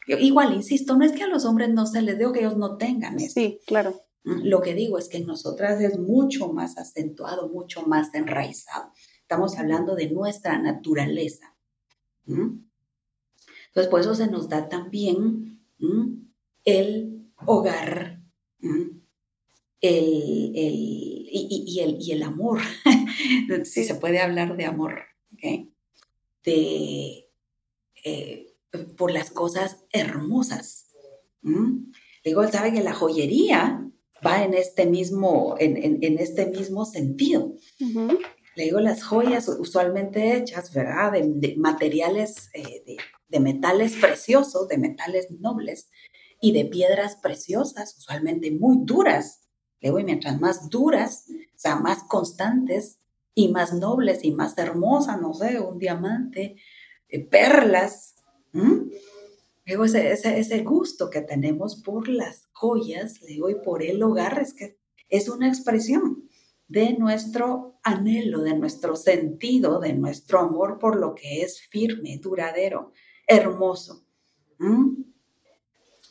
igual, 0.07 0.55
insisto, 0.55 0.97
no 0.97 1.05
es 1.05 1.11
que 1.11 1.21
a 1.21 1.27
los 1.27 1.45
hombres 1.45 1.69
no 1.69 1.85
se 1.85 2.01
les 2.01 2.17
dé 2.17 2.25
o 2.25 2.31
que 2.31 2.39
ellos 2.39 2.57
no 2.57 2.77
tengan 2.77 3.19
eso. 3.19 3.33
Sí, 3.35 3.59
claro. 3.67 3.93
Lo 4.23 4.61
que 4.61 4.73
digo 4.73 4.97
es 4.97 5.07
que 5.07 5.17
en 5.17 5.27
nosotras 5.27 5.79
es 5.79 5.99
mucho 5.99 6.51
más 6.51 6.75
acentuado, 6.77 7.49
mucho 7.49 7.83
más 7.83 8.11
enraizado. 8.15 8.91
Estamos 9.21 9.59
hablando 9.59 9.95
de 9.95 10.09
nuestra 10.09 10.57
naturaleza. 10.57 11.55
Entonces, 12.25 13.87
por 13.91 13.99
eso 13.99 14.15
se 14.15 14.27
nos 14.27 14.49
da 14.49 14.67
también 14.69 15.61
el 16.65 17.18
hogar, 17.45 18.21
el, 19.81 20.51
y, 21.31 21.79
el, 21.81 21.97
y, 21.99 22.11
el, 22.11 22.23
amor, 22.23 22.59
si 23.63 23.83
se 23.83 23.95
puede 23.95 24.19
hablar 24.19 24.57
de 24.57 24.65
amor, 24.65 24.99
de, 26.43 27.29
eh, 28.03 28.55
por 28.97 29.11
las 29.11 29.31
cosas 29.31 29.85
hermosas. 29.91 30.87
Digo, 32.23 32.47
sabe 32.47 32.73
que 32.73 32.83
la 32.83 32.93
joyería 32.93 33.89
va 34.25 34.43
en 34.43 34.53
este 34.53 34.85
mismo, 34.85 35.55
en, 35.59 36.19
este 36.19 36.47
mismo 36.47 36.85
sentido. 36.85 37.55
Le 38.55 38.63
digo, 38.65 38.79
las 38.79 39.03
joyas 39.03 39.47
usualmente 39.47 40.35
hechas, 40.35 40.73
¿verdad? 40.73 41.13
De, 41.13 41.55
materiales, 41.57 42.49
eh, 42.53 42.97
de, 43.29 43.39
metales 43.39 43.95
preciosos, 43.95 44.67
de 44.67 44.77
metales 44.77 45.31
nobles 45.31 45.89
y 46.41 46.51
de 46.53 46.65
piedras 46.65 47.15
preciosas, 47.15 47.97
usualmente 47.97 48.51
muy 48.51 48.77
duras. 48.81 49.41
Le 49.79 49.89
digo, 49.89 49.99
y 49.99 50.03
mientras 50.03 50.39
más 50.39 50.69
duras, 50.69 51.25
o 51.29 51.59
sea, 51.59 51.75
más 51.75 52.03
constantes, 52.03 52.99
y 53.39 53.47
más 53.47 53.73
nobles 53.73 54.25
y 54.25 54.31
más 54.31 54.57
hermosas, 54.57 55.21
no 55.21 55.33
sé, 55.33 55.61
un 55.61 55.79
diamante, 55.79 56.57
eh, 57.07 57.25
perlas. 57.25 58.15
Luego 59.65 59.85
ese, 59.85 60.11
ese, 60.11 60.63
gusto 60.63 61.09
que 61.09 61.21
tenemos 61.21 61.81
por 61.81 62.09
las 62.09 62.49
joyas, 62.51 63.21
le 63.21 63.27
digo, 63.27 63.49
y 63.49 63.55
por 63.55 63.81
el 63.81 64.03
hogar, 64.03 64.39
es 64.39 64.53
que 64.53 64.77
es 65.07 65.29
una 65.29 65.47
expresión 65.47 66.27
de 66.67 66.97
nuestro 66.97 67.79
anhelo, 67.81 68.41
de 68.41 68.55
nuestro 68.55 68.97
sentido, 68.97 69.79
de 69.79 69.93
nuestro 69.93 70.39
amor 70.39 70.77
por 70.77 70.99
lo 70.99 71.15
que 71.15 71.41
es 71.41 71.61
firme, 71.61 72.19
duradero, 72.21 72.91
hermoso. 73.25 74.05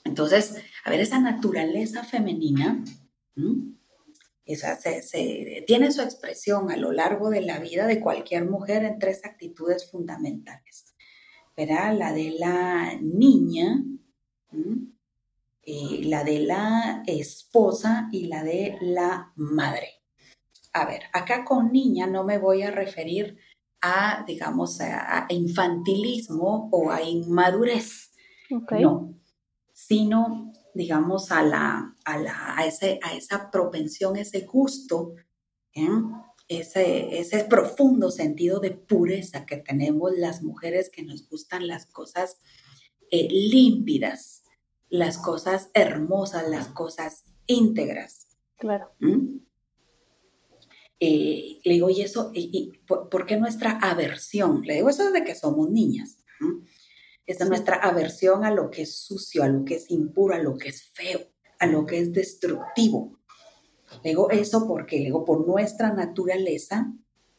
Entonces, 0.08 0.56
a 0.84 0.90
ver, 0.90 1.00
esa 1.00 1.20
naturaleza 1.20 2.02
femenina, 2.02 2.82
esa 4.46 4.74
se, 4.76 5.64
tiene 5.66 5.92
su 5.92 6.00
expresión 6.00 6.70
a 6.70 6.78
lo 6.78 6.92
largo 6.92 7.28
de 7.28 7.42
la 7.42 7.58
vida 7.58 7.86
de 7.86 8.00
cualquier 8.00 8.48
mujer 8.48 8.84
en 8.84 8.98
tres 8.98 9.24
actitudes 9.24 9.90
fundamentales. 9.90 10.94
Verá, 11.54 11.92
la 11.92 12.14
de 12.14 12.36
la 12.38 12.94
niña, 13.02 13.84
eh, 15.62 16.00
la 16.04 16.24
de 16.24 16.40
la 16.40 17.02
esposa 17.06 18.08
y 18.10 18.28
la 18.28 18.42
de 18.42 18.78
la 18.80 19.32
madre. 19.36 19.88
A 20.72 20.86
ver, 20.86 21.02
acá 21.12 21.44
con 21.44 21.70
niña 21.70 22.06
no 22.06 22.24
me 22.24 22.38
voy 22.38 22.62
a 22.62 22.70
referir 22.70 23.36
a, 23.82 24.24
digamos, 24.26 24.80
a, 24.80 25.26
infantilismo 25.28 26.70
o 26.72 26.90
a 26.90 27.02
inmadurez. 27.02 28.12
No, 28.70 29.17
sino, 29.88 30.52
digamos, 30.74 31.32
a, 31.32 31.42
la, 31.42 31.96
a, 32.04 32.18
la, 32.18 32.58
a, 32.58 32.66
ese, 32.66 33.00
a 33.02 33.14
esa 33.14 33.50
propensión, 33.50 34.16
ese 34.16 34.42
gusto, 34.42 35.14
¿eh? 35.72 35.88
ese, 36.46 37.18
ese 37.18 37.44
profundo 37.44 38.10
sentido 38.10 38.60
de 38.60 38.72
pureza 38.72 39.46
que 39.46 39.56
tenemos 39.56 40.12
las 40.14 40.42
mujeres 40.42 40.90
que 40.90 41.02
nos 41.02 41.26
gustan 41.28 41.66
las 41.66 41.86
cosas 41.86 42.38
eh, 43.10 43.28
límpidas, 43.30 44.44
las 44.90 45.16
cosas 45.16 45.70
hermosas, 45.72 46.48
las 46.50 46.68
cosas 46.68 47.24
íntegras. 47.46 48.36
Claro. 48.58 48.90
¿Mm? 49.00 49.38
Eh, 51.00 51.60
le 51.64 51.72
digo, 51.74 51.88
¿y 51.88 52.02
eso? 52.02 52.30
Y, 52.34 52.72
por, 52.86 53.24
qué 53.24 53.38
nuestra 53.38 53.78
aversión? 53.78 54.62
Le 54.66 54.74
digo, 54.74 54.90
eso 54.90 55.06
es 55.06 55.12
de 55.14 55.24
que 55.24 55.34
somos 55.34 55.70
niñas. 55.70 56.18
Esa 57.28 57.44
es 57.44 57.50
nuestra 57.50 57.76
aversión 57.76 58.42
a 58.46 58.50
lo 58.50 58.70
que 58.70 58.82
es 58.82 58.96
sucio, 58.96 59.42
a 59.42 59.48
lo 59.48 59.62
que 59.62 59.74
es 59.74 59.90
impuro, 59.90 60.34
a 60.34 60.38
lo 60.38 60.56
que 60.56 60.70
es 60.70 60.82
feo, 60.94 61.20
a 61.58 61.66
lo 61.66 61.84
que 61.84 61.98
es 61.98 62.10
destructivo. 62.10 63.18
Le 64.02 64.10
digo 64.10 64.30
eso 64.30 64.66
porque, 64.66 64.96
le 64.96 65.04
digo, 65.04 65.26
por 65.26 65.46
nuestra 65.46 65.92
naturaleza, 65.92 66.90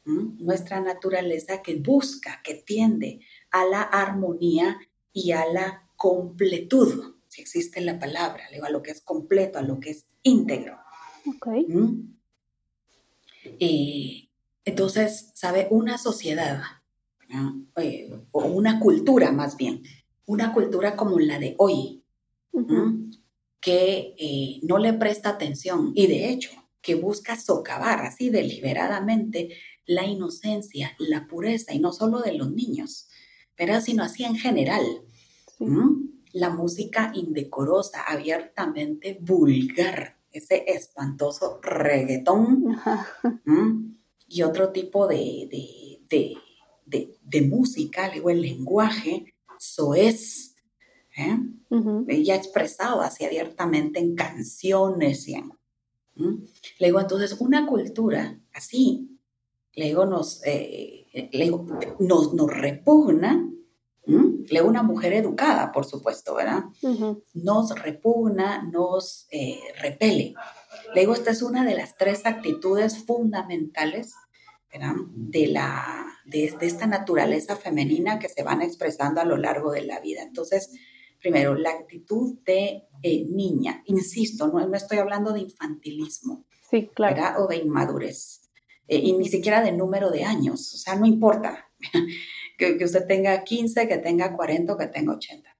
nuestra 0.05 0.79
naturaleza 0.79 1.63
que 1.63 1.77
busca, 1.77 2.39
que 2.43 2.53
tiende 2.53 3.22
a 3.50 3.65
la 3.65 3.81
armonía 3.81 4.77
y 5.12 5.31
a 5.31 5.51
la 5.51 5.89
completud, 5.96 7.15
si 7.27 7.41
existe 7.41 7.81
la 7.81 7.98
palabra, 7.98 8.48
le 8.50 8.58
digo, 8.58 8.67
a 8.67 8.72
lo 8.72 8.84
que 8.84 8.91
es 8.91 9.01
completo, 9.01 9.58
a 9.58 9.63
lo 9.63 9.79
que 9.79 9.89
es 9.89 10.05
íntegro. 10.22 10.77
Okay. 11.25 11.65
Eh, 13.60 14.29
entonces, 14.65 15.31
¿sabe? 15.34 15.67
Una 15.72 15.98
sociedad 15.98 16.62
eh, 17.75 18.09
o 18.31 18.45
una 18.45 18.79
cultura 18.79 19.31
más 19.31 19.57
bien, 19.57 19.83
una 20.25 20.53
cultura 20.53 20.95
como 20.95 21.19
la 21.19 21.39
de 21.39 21.55
hoy, 21.57 22.03
que 23.62 24.15
eh, 24.17 24.59
no 24.63 24.77
le 24.77 24.93
presta 24.93 25.29
atención 25.29 25.91
y 25.95 26.07
de 26.07 26.29
hecho 26.29 26.51
que 26.81 26.96
busca 26.96 27.39
socavar 27.39 28.01
así 28.05 28.29
deliberadamente 28.29 29.50
la 29.85 30.05
inocencia, 30.05 30.96
la 31.00 31.27
pureza, 31.27 31.74
y 31.74 31.79
no 31.79 31.92
solo 31.92 32.20
de 32.20 32.33
los 32.33 32.51
niños, 32.51 33.07
pero 33.55 33.81
sino 33.81 34.03
así 34.03 34.24
en 34.24 34.35
general. 34.35 34.83
La 36.31 36.51
música 36.51 37.11
indecorosa, 37.15 38.03
abiertamente 38.03 39.18
vulgar, 39.20 40.20
ese 40.31 40.63
espantoso 40.68 41.59
reggaetón 41.61 42.77
y 44.27 44.44
otro 44.44 44.72
tipo 44.72 45.07
de, 45.07 46.00
de, 46.07 46.37
música, 47.49 48.09
luego 48.09 48.29
el 48.29 48.41
lenguaje, 48.41 49.33
soez, 49.57 50.55
¿eh? 51.17 52.23
ya 52.23 52.35
expresado 52.35 53.01
así 53.01 53.25
abiertamente 53.25 53.99
en 53.99 54.15
canciones. 54.15 55.27
Y 55.27 55.35
Le 56.15 56.87
digo, 56.87 56.99
entonces, 56.99 57.35
una 57.39 57.65
cultura 57.65 58.39
así, 58.53 59.19
le 59.73 59.85
digo, 59.85 60.05
nos, 60.05 60.41
eh, 60.45 61.07
nos, 61.99 62.33
nos 62.33 62.49
repugna 62.49 63.49
le 64.49 64.61
una 64.61 64.83
mujer 64.83 65.13
educada, 65.13 65.71
por 65.71 65.85
supuesto, 65.85 66.35
¿verdad? 66.35 66.63
Nos 67.33 67.79
repugna, 67.79 68.63
nos 68.63 69.27
eh, 69.31 69.59
repele. 69.79 70.33
Le 70.93 71.01
digo, 71.01 71.13
esta 71.13 71.31
es 71.31 71.41
una 71.41 71.63
de 71.65 71.75
las 71.75 71.95
tres 71.97 72.25
actitudes 72.25 73.05
fundamentales 73.05 74.15
De, 75.13 75.47
la, 75.47 76.05
de, 76.29 76.55
esta 76.61 76.87
naturaleza 76.87 77.55
femenina 77.55 78.20
que 78.20 78.29
se 78.29 78.44
van 78.44 78.61
expresando 78.61 79.22
a 79.22 79.25
lo 79.25 79.37
largo 79.37 79.72
de 79.72 79.83
la 79.83 80.00
vida. 80.00 80.22
Entonces, 80.22 80.72
primero, 81.20 81.55
la 81.55 81.72
actitud 81.72 82.37
de 82.46 82.83
eh, 83.01 83.25
niña. 83.29 83.83
Insisto, 83.85 84.48
no, 84.48 84.65
no, 84.65 84.75
estoy 84.75 84.98
hablando 84.98 85.33
de 85.33 85.42
infantilismo. 85.42 86.46
Sí, 86.70 86.89
claro. 86.94 87.44
O 87.44 87.48
de 87.48 87.57
inmadurez. 87.57 88.50
Eh, 88.87 88.98
y 88.98 89.13
ni 89.13 89.29
siquiera 89.29 89.61
de 89.61 89.72
número 89.72 90.09
de 90.09 90.24
años. 90.24 90.74
O 90.74 90.77
sea, 90.77 90.96
no 90.96 91.05
importa 91.05 91.70
que, 92.57 92.77
usted 92.83 93.05
tenga 93.07 93.44
15, 93.44 93.87
que 93.87 93.98
tenga 93.98 94.35
40 94.35 94.74
o 94.74 94.77
que 94.77 94.87
tenga 94.87 95.13
80. 95.13 95.55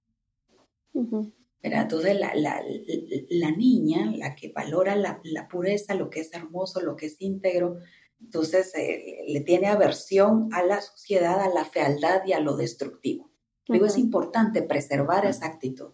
Entonces, 1.62 2.19
la, 2.19 3.51
niña, 3.51 4.12
la 4.15 4.36
que 4.36 4.51
valora 4.51 4.95
la, 4.95 5.47
pureza, 5.49 5.93
lo 5.93 6.10
que 6.10 6.21
es 6.21 6.34
hermoso, 6.34 6.82
lo 6.82 6.95
que 6.95 7.08
es 7.08 7.17
íntegro, 7.19 7.77
entonces 8.21 8.73
eh, 8.75 9.23
le 9.27 9.41
tiene 9.41 9.67
aversión 9.67 10.49
a 10.53 10.63
la 10.63 10.82
sociedad, 10.82 11.39
a 11.39 11.49
la 11.49 11.65
fealdad 11.65 12.21
y 12.25 12.34
a 12.34 12.39
lo 12.39 12.58
destructivo. 12.58 13.29
Digo, 13.67 13.86
es 13.86 13.97
importante 13.97 14.63
preservar 14.63 15.25
esa 15.25 15.45
actitud, 15.45 15.93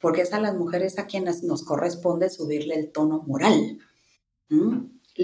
porque 0.00 0.22
es 0.22 0.32
a 0.32 0.40
las 0.40 0.56
mujeres 0.56 0.98
a 0.98 1.06
quienes 1.06 1.42
nos 1.42 1.62
corresponde 1.62 2.30
subirle 2.30 2.74
el 2.74 2.90
tono 2.90 3.22
moral, 3.26 3.78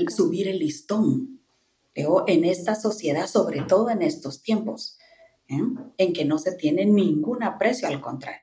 subir 0.08 0.48
el 0.48 0.58
listón. 0.58 1.40
en 1.94 2.44
esta 2.44 2.74
sociedad, 2.74 3.26
sobre 3.26 3.62
todo 3.62 3.90
en 3.90 4.02
estos 4.02 4.42
tiempos, 4.42 4.98
¿eh? 5.48 5.60
en 5.96 6.12
que 6.12 6.24
no 6.24 6.38
se 6.38 6.52
tiene 6.52 6.84
ningún 6.84 7.42
aprecio, 7.42 7.88
al 7.88 8.00
contrario, 8.00 8.42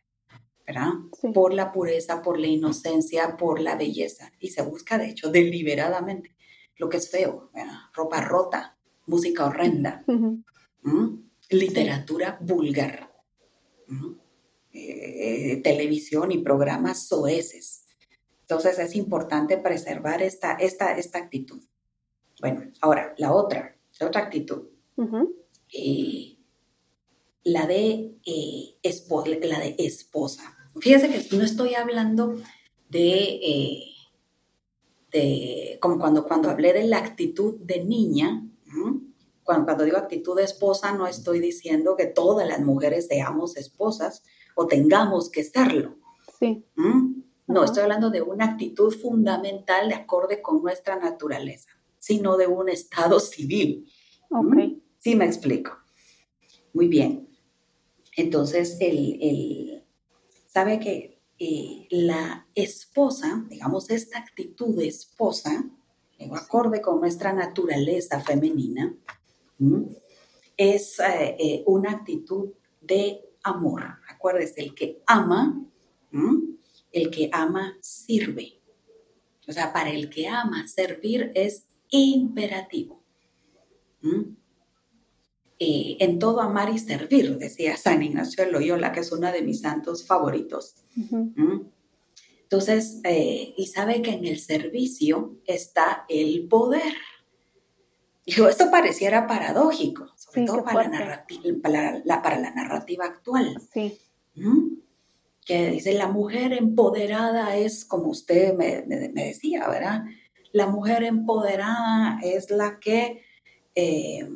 ¿verdad? 0.65 0.89
Por 1.33 1.53
la 1.53 1.71
pureza, 1.71 2.21
por 2.21 2.39
la 2.39 2.47
inocencia, 2.47 3.37
por 3.37 3.61
la 3.61 3.75
belleza. 3.75 4.31
Y 4.39 4.49
se 4.49 4.63
busca, 4.63 4.97
de 4.97 5.09
hecho, 5.09 5.31
deliberadamente 5.31 6.34
lo 6.77 6.89
que 6.89 6.97
es 6.97 7.09
feo, 7.09 7.51
ropa 7.93 8.21
rota, 8.21 8.77
música 9.05 9.45
horrenda, 9.45 10.03
literatura 11.49 12.37
vulgar, 12.41 13.13
eh, 14.73 15.61
televisión 15.63 16.31
y 16.31 16.39
programas 16.39 17.07
soeces. 17.07 17.85
Entonces 18.41 18.77
es 18.79 18.95
importante 18.95 19.57
preservar 19.57 20.21
esta, 20.21 20.53
esta, 20.53 20.97
esta 20.97 21.17
actitud. 21.19 21.61
Bueno, 22.41 22.71
ahora, 22.81 23.15
la 23.17 23.33
otra, 23.33 23.77
la 23.99 24.07
otra 24.07 24.21
actitud 24.21 24.69
la 27.45 27.67
de, 27.67 28.17
eh, 28.25 28.77
la 29.43 29.59
de 29.59 29.75
esposa. 29.77 30.57
Fíjense 30.79 31.09
que 31.09 31.37
no 31.37 31.43
estoy 31.43 31.75
hablando 31.75 32.41
de, 32.89 33.39
eh, 33.41 33.94
de 35.15 35.77
como 35.81 35.97
cuando, 35.97 36.25
cuando 36.25 36.49
hablé 36.49 36.73
de 36.73 36.83
la 36.83 36.97
actitud 36.97 37.55
de 37.61 37.83
niña, 37.83 38.45
cuando, 39.43 39.65
cuando, 39.65 39.85
digo 39.85 39.97
actitud 39.97 40.35
de 40.35 40.43
esposa, 40.43 40.91
no 40.91 41.07
estoy 41.07 41.39
diciendo 41.39 41.95
que 41.95 42.05
todas 42.05 42.47
las 42.47 42.59
mujeres 42.59 43.07
seamos 43.07 43.55
esposas 43.55 44.23
o 44.55 44.67
tengamos 44.67 45.29
que 45.29 45.43
serlo. 45.43 45.95
Sí. 46.39 46.65
No, 47.47 47.63
estoy 47.63 47.83
hablando 47.83 48.09
de 48.09 48.21
una 48.21 48.45
actitud 48.45 48.93
fundamental 48.93 49.87
de 49.87 49.95
acorde 49.95 50.41
con 50.41 50.61
nuestra 50.61 50.97
naturaleza, 50.97 51.69
sino 51.99 52.35
de 52.35 52.47
un 52.47 52.67
estado 52.69 53.19
civil. 53.19 53.87
Ok. 54.29 54.57
Sí, 54.99 55.15
me 55.15 55.25
explico. 55.25 55.71
Muy 56.73 56.87
bien. 56.87 57.29
Entonces, 58.17 58.77
el, 58.81 59.83
sabe 60.47 60.79
que 60.79 61.14
eh, 61.37 61.87
la 61.89 62.47
esposa, 62.55 63.45
digamos, 63.49 63.89
esta 63.89 64.19
actitud 64.19 64.75
de 64.75 64.87
esposa, 64.87 65.69
acorde 66.33 66.81
con 66.81 67.01
nuestra 67.01 67.33
naturaleza 67.33 68.21
femenina, 68.21 68.95
es 70.55 70.99
eh, 70.99 71.35
eh, 71.37 71.63
una 71.65 71.91
actitud 71.91 72.51
de 72.81 73.21
amor. 73.43 73.83
Acuérdese, 74.07 74.61
el 74.61 74.73
que 74.73 75.01
ama, 75.05 75.61
el 76.91 77.11
que 77.11 77.29
ama 77.33 77.77
sirve. 77.81 78.61
O 79.47 79.51
sea, 79.51 79.73
para 79.73 79.91
el 79.91 80.09
que 80.09 80.27
ama 80.27 80.67
servir 80.67 81.31
es 81.35 81.65
imperativo. 81.89 83.03
Eh, 85.57 85.95
en 86.01 86.19
todo 86.19 86.41
amar 86.41 86.69
y 86.69 86.79
servir, 86.79 87.37
decía 87.37 87.77
San 87.77 88.03
Ignacio 88.03 88.43
de 88.43 88.51
Loyola, 88.51 88.91
que 88.91 88.99
es 88.99 89.11
uno 89.13 89.31
de 89.31 89.41
mis 89.41 89.61
santos 89.61 90.05
favoritos. 90.05 90.75
Entonces, 92.43 92.99
eh, 93.05 93.53
y 93.55 93.67
sabe 93.67 94.01
que 94.01 94.11
en 94.11 94.25
el 94.25 94.37
servicio 94.39 95.37
está 95.45 96.05
el 96.09 96.47
poder. 96.49 96.93
Digo, 98.25 98.49
esto 98.49 98.69
pareciera 98.69 99.27
paradójico, 99.27 100.09
sobre 100.17 100.45
todo 100.45 100.63
para 100.65 100.89
la, 100.89 101.25
para, 101.63 102.01
la, 102.03 102.21
para 102.21 102.39
la, 102.39 102.51
narrativa 102.51 103.05
actual. 103.05 103.61
Sí. 103.73 103.97
Que 105.45 105.71
dice, 105.71 105.93
la 105.93 106.07
mujer 106.07 106.51
empoderada 106.51 107.55
es, 107.55 107.85
como 107.85 108.09
usted 108.09 108.55
me, 108.55 108.81
decía, 108.81 109.69
¿verdad? 109.69 110.03
La 110.51 110.67
mujer 110.67 111.03
empoderada 111.03 112.19
es 112.21 112.49
la 112.51 112.79
que 112.79 113.21
eh, 113.73 114.27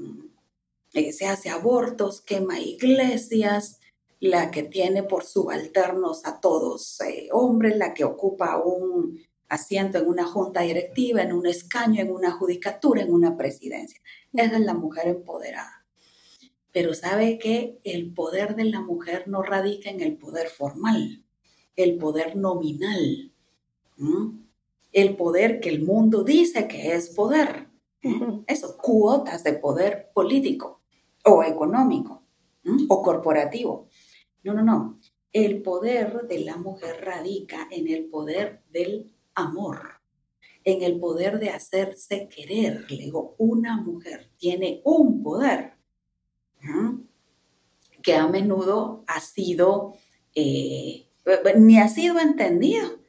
eh, 0.93 1.13
se 1.13 1.27
hace 1.27 1.49
abortos, 1.49 2.21
quema 2.21 2.59
iglesias, 2.59 3.79
la 4.19 4.51
que 4.51 4.63
tiene 4.63 5.03
por 5.03 5.23
subalternos 5.23 6.25
a 6.25 6.39
todos 6.41 6.99
eh, 7.01 7.29
hombres, 7.31 7.77
la 7.77 7.93
que 7.93 8.03
ocupa 8.03 8.57
un 8.57 9.19
asiento 9.47 9.99
en 9.99 10.07
una 10.07 10.25
junta 10.25 10.61
directiva, 10.61 11.21
en 11.21 11.33
un 11.33 11.45
escaño, 11.45 12.01
en 12.01 12.11
una 12.11 12.31
judicatura, 12.31 13.01
en 13.01 13.13
una 13.13 13.37
presidencia. 13.37 13.99
Esa 14.33 14.57
es 14.57 14.61
la 14.61 14.73
mujer 14.73 15.07
empoderada. 15.07 15.85
Pero 16.71 16.93
sabe 16.93 17.39
que 17.39 17.79
el 17.83 18.13
poder 18.13 18.55
de 18.55 18.65
la 18.65 18.81
mujer 18.81 19.27
no 19.27 19.41
radica 19.41 19.89
en 19.89 20.01
el 20.01 20.17
poder 20.17 20.49
formal, 20.49 21.23
el 21.75 21.97
poder 21.97 22.35
nominal, 22.35 23.31
el 24.91 25.15
poder 25.15 25.59
que 25.59 25.69
el 25.69 25.81
mundo 25.81 26.23
dice 26.23 26.67
que 26.67 26.93
es 26.93 27.09
poder. 27.09 27.69
Eso, 28.47 28.77
cuotas 28.77 29.43
de 29.43 29.53
poder 29.53 30.11
político 30.13 30.78
o 31.25 31.43
económico 31.43 32.23
o 32.87 33.01
corporativo. 33.01 33.87
No, 34.43 34.53
no, 34.53 34.63
no. 34.63 34.99
El 35.31 35.61
poder 35.61 36.27
de 36.27 36.39
la 36.39 36.57
mujer 36.57 37.03
radica 37.03 37.67
en 37.71 37.87
el 37.87 38.05
poder 38.05 38.63
del 38.69 39.15
amor, 39.35 40.01
en 40.63 40.81
el 40.81 40.99
poder 40.99 41.39
de 41.39 41.49
hacerse 41.49 42.27
querer. 42.29 42.85
Le 42.89 42.97
digo, 42.97 43.35
una 43.37 43.77
mujer 43.77 44.31
tiene 44.37 44.81
un 44.83 45.21
poder 45.21 45.73
que 48.01 48.15
a 48.15 48.27
menudo 48.27 49.03
ha 49.07 49.19
sido, 49.19 49.93
eh, 50.35 51.09
ni 51.57 51.79
ha 51.79 51.87
sido 51.87 52.19
entendido. 52.19 52.99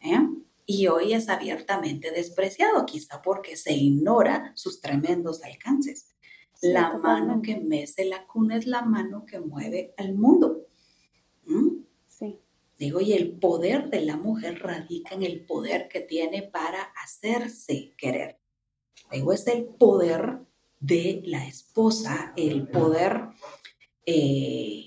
¿eh? 0.00 0.20
Y 0.66 0.86
hoy 0.86 1.12
es 1.12 1.28
abiertamente 1.28 2.10
despreciado, 2.10 2.86
quizá 2.86 3.20
porque 3.20 3.56
se 3.56 3.72
ignora 3.74 4.52
sus 4.54 4.80
tremendos 4.80 5.42
alcances. 5.42 6.13
La 6.64 6.96
mano 6.98 7.42
que 7.42 7.60
mece 7.60 8.04
la 8.06 8.26
cuna 8.26 8.56
es 8.56 8.66
la 8.66 8.82
mano 8.82 9.24
que 9.24 9.40
mueve 9.40 9.94
al 9.96 10.14
mundo. 10.14 10.66
Digo, 12.78 13.00
y 13.00 13.12
el 13.12 13.38
poder 13.38 13.88
de 13.88 14.00
la 14.00 14.16
mujer 14.16 14.60
radica 14.60 15.14
en 15.14 15.22
el 15.22 15.46
poder 15.46 15.88
que 15.88 16.00
tiene 16.00 16.42
para 16.42 16.82
hacerse 17.02 17.94
querer. 17.96 18.40
Digo, 19.12 19.32
es 19.32 19.46
el 19.46 19.64
poder 19.64 20.40
de 20.80 21.22
la 21.24 21.46
esposa, 21.46 22.32
el 22.36 22.66
poder 22.68 23.28
eh, 24.06 24.86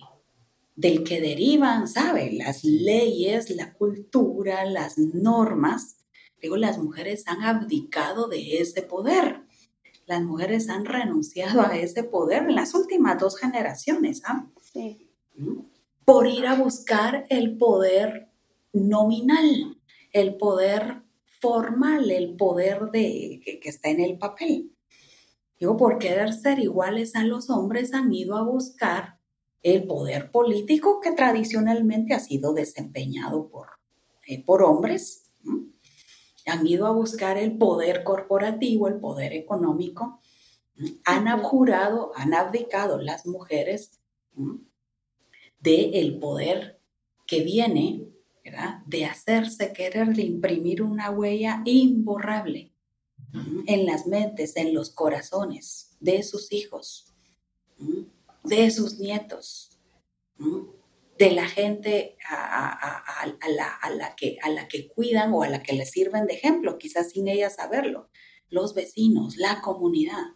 del 0.75 1.03
que 1.03 1.21
derivan, 1.21 1.87
¿sabe? 1.87 2.33
Las 2.33 2.63
leyes, 2.63 3.49
la 3.51 3.73
cultura, 3.73 4.65
las 4.65 4.97
normas. 4.97 5.97
Digo, 6.41 6.57
las 6.57 6.77
mujeres 6.77 7.23
han 7.25 7.41
abdicado 7.41 8.27
de 8.27 8.59
ese 8.59 8.81
poder. 8.81 9.46
Las 10.07 10.23
mujeres 10.23 10.69
han 10.69 10.85
renunciado 10.85 11.61
a 11.61 11.77
ese 11.77 12.03
poder 12.03 12.43
en 12.43 12.55
las 12.55 12.73
últimas 12.73 13.19
dos 13.19 13.37
generaciones, 13.37 14.23
¿ah? 14.25 14.47
Sí. 14.73 15.11
¿Mm? 15.35 15.59
por 16.07 16.25
ir 16.25 16.47
a 16.47 16.55
buscar 16.55 17.25
el 17.29 17.57
poder 17.57 18.29
nominal, 18.71 19.77
el 20.13 20.37
poder 20.37 21.01
formal, 21.41 22.09
el 22.09 22.37
poder 22.37 22.91
de, 22.93 23.41
que, 23.43 23.67
está 23.67 23.89
en 23.89 23.99
el 23.99 24.17
papel. 24.17 24.71
Digo, 25.59 25.75
por 25.75 25.99
querer 25.99 26.31
ser 26.31 26.59
iguales 26.59 27.13
a 27.17 27.25
los 27.25 27.49
hombres 27.49 27.93
han 27.93 28.13
ido 28.13 28.37
a 28.37 28.43
buscar 28.43 29.19
el 29.61 29.85
poder 29.85 30.31
político 30.31 31.01
que 31.01 31.11
tradicionalmente 31.11 32.13
ha 32.13 32.19
sido 32.19 32.53
desempeñado 32.53 33.49
por, 33.49 33.67
eh, 34.25 34.41
por 34.45 34.63
hombres. 34.63 35.29
Han 36.47 36.65
ido 36.65 36.87
a 36.87 36.91
buscar 36.91 37.37
el 37.37 37.57
poder 37.57 38.03
corporativo, 38.03 38.87
el 38.87 38.99
poder 38.99 39.33
económico. 39.33 40.21
Han 41.05 41.27
abjurado, 41.27 42.11
han 42.15 42.33
abdicado 42.33 43.01
las 43.01 43.25
mujeres 43.25 43.99
del 45.59 46.19
poder 46.19 46.79
que 47.25 47.41
viene 47.41 48.07
de 48.85 49.05
hacerse 49.05 49.73
querer, 49.73 50.15
de 50.15 50.21
imprimir 50.23 50.81
una 50.81 51.11
huella 51.11 51.61
imborrable 51.65 52.71
en 53.67 53.85
las 53.85 54.07
mentes, 54.07 54.55
en 54.55 54.73
los 54.73 54.89
corazones 54.91 55.97
de 55.99 56.23
sus 56.23 56.51
hijos, 56.51 57.13
de 58.43 58.71
sus 58.71 58.99
nietos, 58.99 59.77
de 61.17 61.31
la 61.31 61.47
gente 61.47 62.17
a, 62.29 63.25
la, 63.89 64.15
que, 64.15 64.37
a 64.41 64.49
la 64.49 64.67
que 64.67 64.87
cuidan 64.87 65.33
o 65.33 65.43
a 65.43 65.49
la 65.49 65.63
que 65.63 65.73
les 65.73 65.91
sirven 65.91 66.27
de 66.27 66.35
ejemplo, 66.35 66.77
quizás 66.77 67.11
sin 67.11 67.27
ella 67.27 67.49
saberlo, 67.49 68.09
los 68.49 68.73
vecinos, 68.73 69.37
la 69.37 69.61
comunidad. 69.61 70.35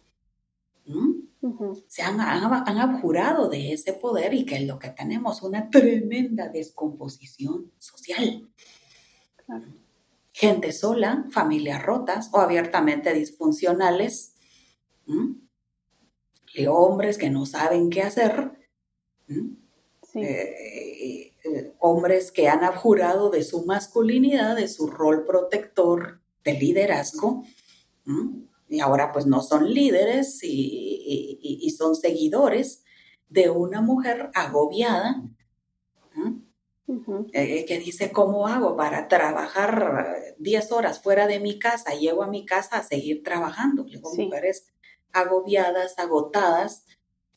Se 1.86 2.02
han, 2.02 2.20
han, 2.20 2.78
abjurado 2.78 3.48
de 3.48 3.72
ese 3.72 3.92
poder 3.92 4.34
y 4.34 4.44
que 4.44 4.56
es 4.56 4.66
lo 4.66 4.78
que 4.78 4.90
tenemos, 4.90 5.42
una 5.42 5.70
tremenda 5.70 6.48
descomposición 6.48 7.72
social. 7.78 8.48
Gente 10.32 10.72
sola, 10.72 11.26
familias 11.30 11.82
rotas 11.82 12.30
o 12.32 12.38
abiertamente 12.38 13.12
disfuncionales, 13.12 14.34
hombres 16.68 17.18
que 17.18 17.30
no 17.30 17.46
saben 17.46 17.90
qué 17.90 18.02
hacer, 18.02 18.52
eh, 20.14 21.32
eh, 21.44 21.74
hombres 21.78 22.32
que 22.32 22.48
han 22.48 22.64
abjurado 22.64 23.30
de 23.30 23.42
su 23.42 23.64
masculinidad, 23.64 24.56
de 24.56 24.68
su 24.68 24.86
rol 24.86 25.24
protector, 25.24 26.20
de 26.44 26.54
liderazgo, 26.54 27.44
y 28.68 28.80
ahora 28.80 29.12
pues 29.12 29.26
no 29.26 29.42
son 29.42 29.72
líderes 29.72 30.40
y, 30.42 31.74
son 31.78 31.96
seguidores 31.96 32.84
de 33.28 33.50
una 33.50 33.80
mujer 33.80 34.30
agobiada 34.34 35.22
eh, 37.32 37.64
que 37.64 37.78
dice, 37.78 38.12
¿cómo 38.12 38.46
hago 38.46 38.76
para 38.76 39.08
trabajar 39.08 40.34
10 40.38 40.72
horas 40.72 41.00
fuera 41.00 41.26
de 41.26 41.40
mi 41.40 41.58
casa? 41.58 41.94
Llego 41.94 42.22
a 42.22 42.28
mi 42.28 42.44
casa 42.44 42.78
a 42.78 42.82
seguir 42.82 43.22
trabajando. 43.22 43.84
Digo, 43.84 44.12
mujeres 44.14 44.66
agobiadas, 45.12 45.98
agotadas. 45.98 46.84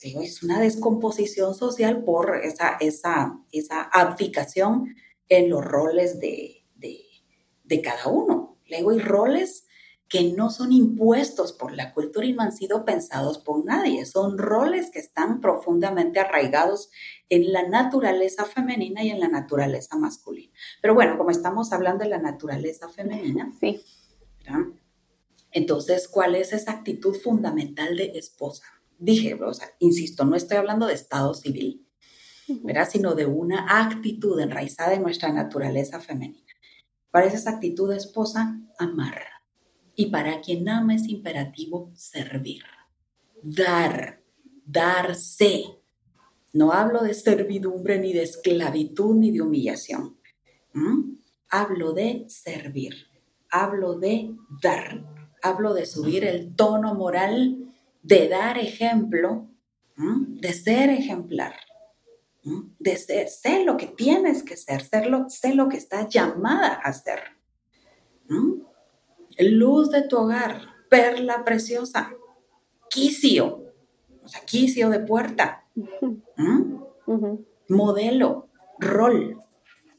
Es 0.01 0.43
una 0.43 0.59
descomposición 0.59 1.55
social 1.55 2.03
por 2.03 2.35
esa, 2.43 2.77
esa, 2.79 3.39
esa 3.51 3.81
abdicación 3.83 4.95
en 5.29 5.49
los 5.49 5.63
roles 5.63 6.19
de, 6.19 6.65
de 7.65 7.81
cada 7.81 8.07
uno. 8.07 8.57
Le 8.67 8.77
digo, 8.77 8.93
y 8.93 8.99
roles 8.99 9.65
que 10.07 10.31
no 10.33 10.51
son 10.51 10.71
impuestos 10.71 11.51
por 11.53 11.73
la 11.73 11.93
cultura 11.93 12.25
y 12.25 12.33
no 12.33 12.43
han 12.43 12.51
sido 12.51 12.85
pensados 12.85 13.39
por 13.39 13.65
nadie. 13.65 14.05
Son 14.05 14.37
roles 14.37 14.91
que 14.91 14.99
están 14.99 15.41
profundamente 15.41 16.19
arraigados 16.19 16.91
en 17.29 17.51
la 17.51 17.67
naturaleza 17.67 18.45
femenina 18.45 19.03
y 19.03 19.09
en 19.09 19.19
la 19.19 19.27
naturaleza 19.27 19.97
masculina. 19.97 20.53
Pero 20.81 20.93
bueno, 20.93 21.17
como 21.17 21.31
estamos 21.31 21.73
hablando 21.73 22.03
de 22.03 22.11
la 22.11 22.19
naturaleza 22.19 22.87
femenina, 22.87 23.51
sí. 23.59 23.81
entonces, 25.51 26.07
¿cuál 26.07 26.35
es 26.35 26.53
esa 26.53 26.71
actitud 26.71 27.15
fundamental 27.15 27.97
de 27.97 28.11
esposa? 28.15 28.65
Dije, 28.97 29.33
o 29.35 29.53
sea, 29.53 29.69
insisto, 29.79 30.25
no 30.25 30.35
estoy 30.35 30.57
hablando 30.57 30.87
de 30.87 30.93
estado 30.93 31.33
civil, 31.33 31.87
¿verdad? 32.63 32.87
sino 32.89 33.15
de 33.15 33.25
una 33.25 33.81
actitud 33.81 34.39
enraizada 34.39 34.93
en 34.93 35.03
nuestra 35.03 35.31
naturaleza 35.31 35.99
femenina. 35.99 36.53
¿Cuál 37.11 37.25
es 37.25 37.33
esa 37.33 37.51
actitud 37.51 37.89
de 37.89 37.97
esposa? 37.97 38.59
Amar 38.77 39.35
y 39.95 40.07
para 40.07 40.41
quien 40.41 40.67
ama 40.67 40.95
es 40.95 41.07
imperativo 41.07 41.91
servir, 41.95 42.63
dar, 43.41 44.21
darse. 44.65 45.63
No 46.53 46.71
hablo 46.71 47.01
de 47.01 47.13
servidumbre, 47.13 47.99
ni 47.99 48.13
de 48.13 48.23
esclavitud, 48.23 49.15
ni 49.15 49.31
de 49.31 49.41
humillación. 49.41 50.17
Hablo 51.49 51.93
de 51.93 52.25
servir, 52.27 53.07
hablo 53.49 53.97
de 53.97 54.35
dar, 54.61 55.05
hablo 55.41 55.73
de 55.73 55.85
subir 55.85 56.25
el 56.25 56.55
tono 56.55 56.95
moral, 56.95 57.64
de 58.05 58.29
dar 58.29 58.59
ejemplo, 58.59 59.49
de 59.97 60.53
ser 60.53 60.89
ejemplar, 60.91 61.55
de 62.79 62.97
ser, 62.97 63.65
lo 63.65 63.77
que 63.77 63.87
tienes 63.87 64.43
que 64.43 64.55
ser, 64.55 64.83
ser 64.83 65.07
lo, 65.07 65.27
sé 65.29 65.55
lo 65.55 65.69
que 65.69 65.77
estás 65.77 66.09
llamada 66.09 66.73
a 66.73 66.93
ser 66.93 67.19
luz 69.39 69.89
de 69.89 70.03
tu 70.03 70.17
hogar, 70.17 70.61
perla 70.89 71.43
preciosa. 71.43 72.11
quicio, 72.89 73.73
o 74.23 74.27
sea, 74.27 74.41
quicio 74.45 74.89
de 74.89 74.99
puerta, 74.99 75.65
modelo, 77.67 78.47
rol. 78.79 79.41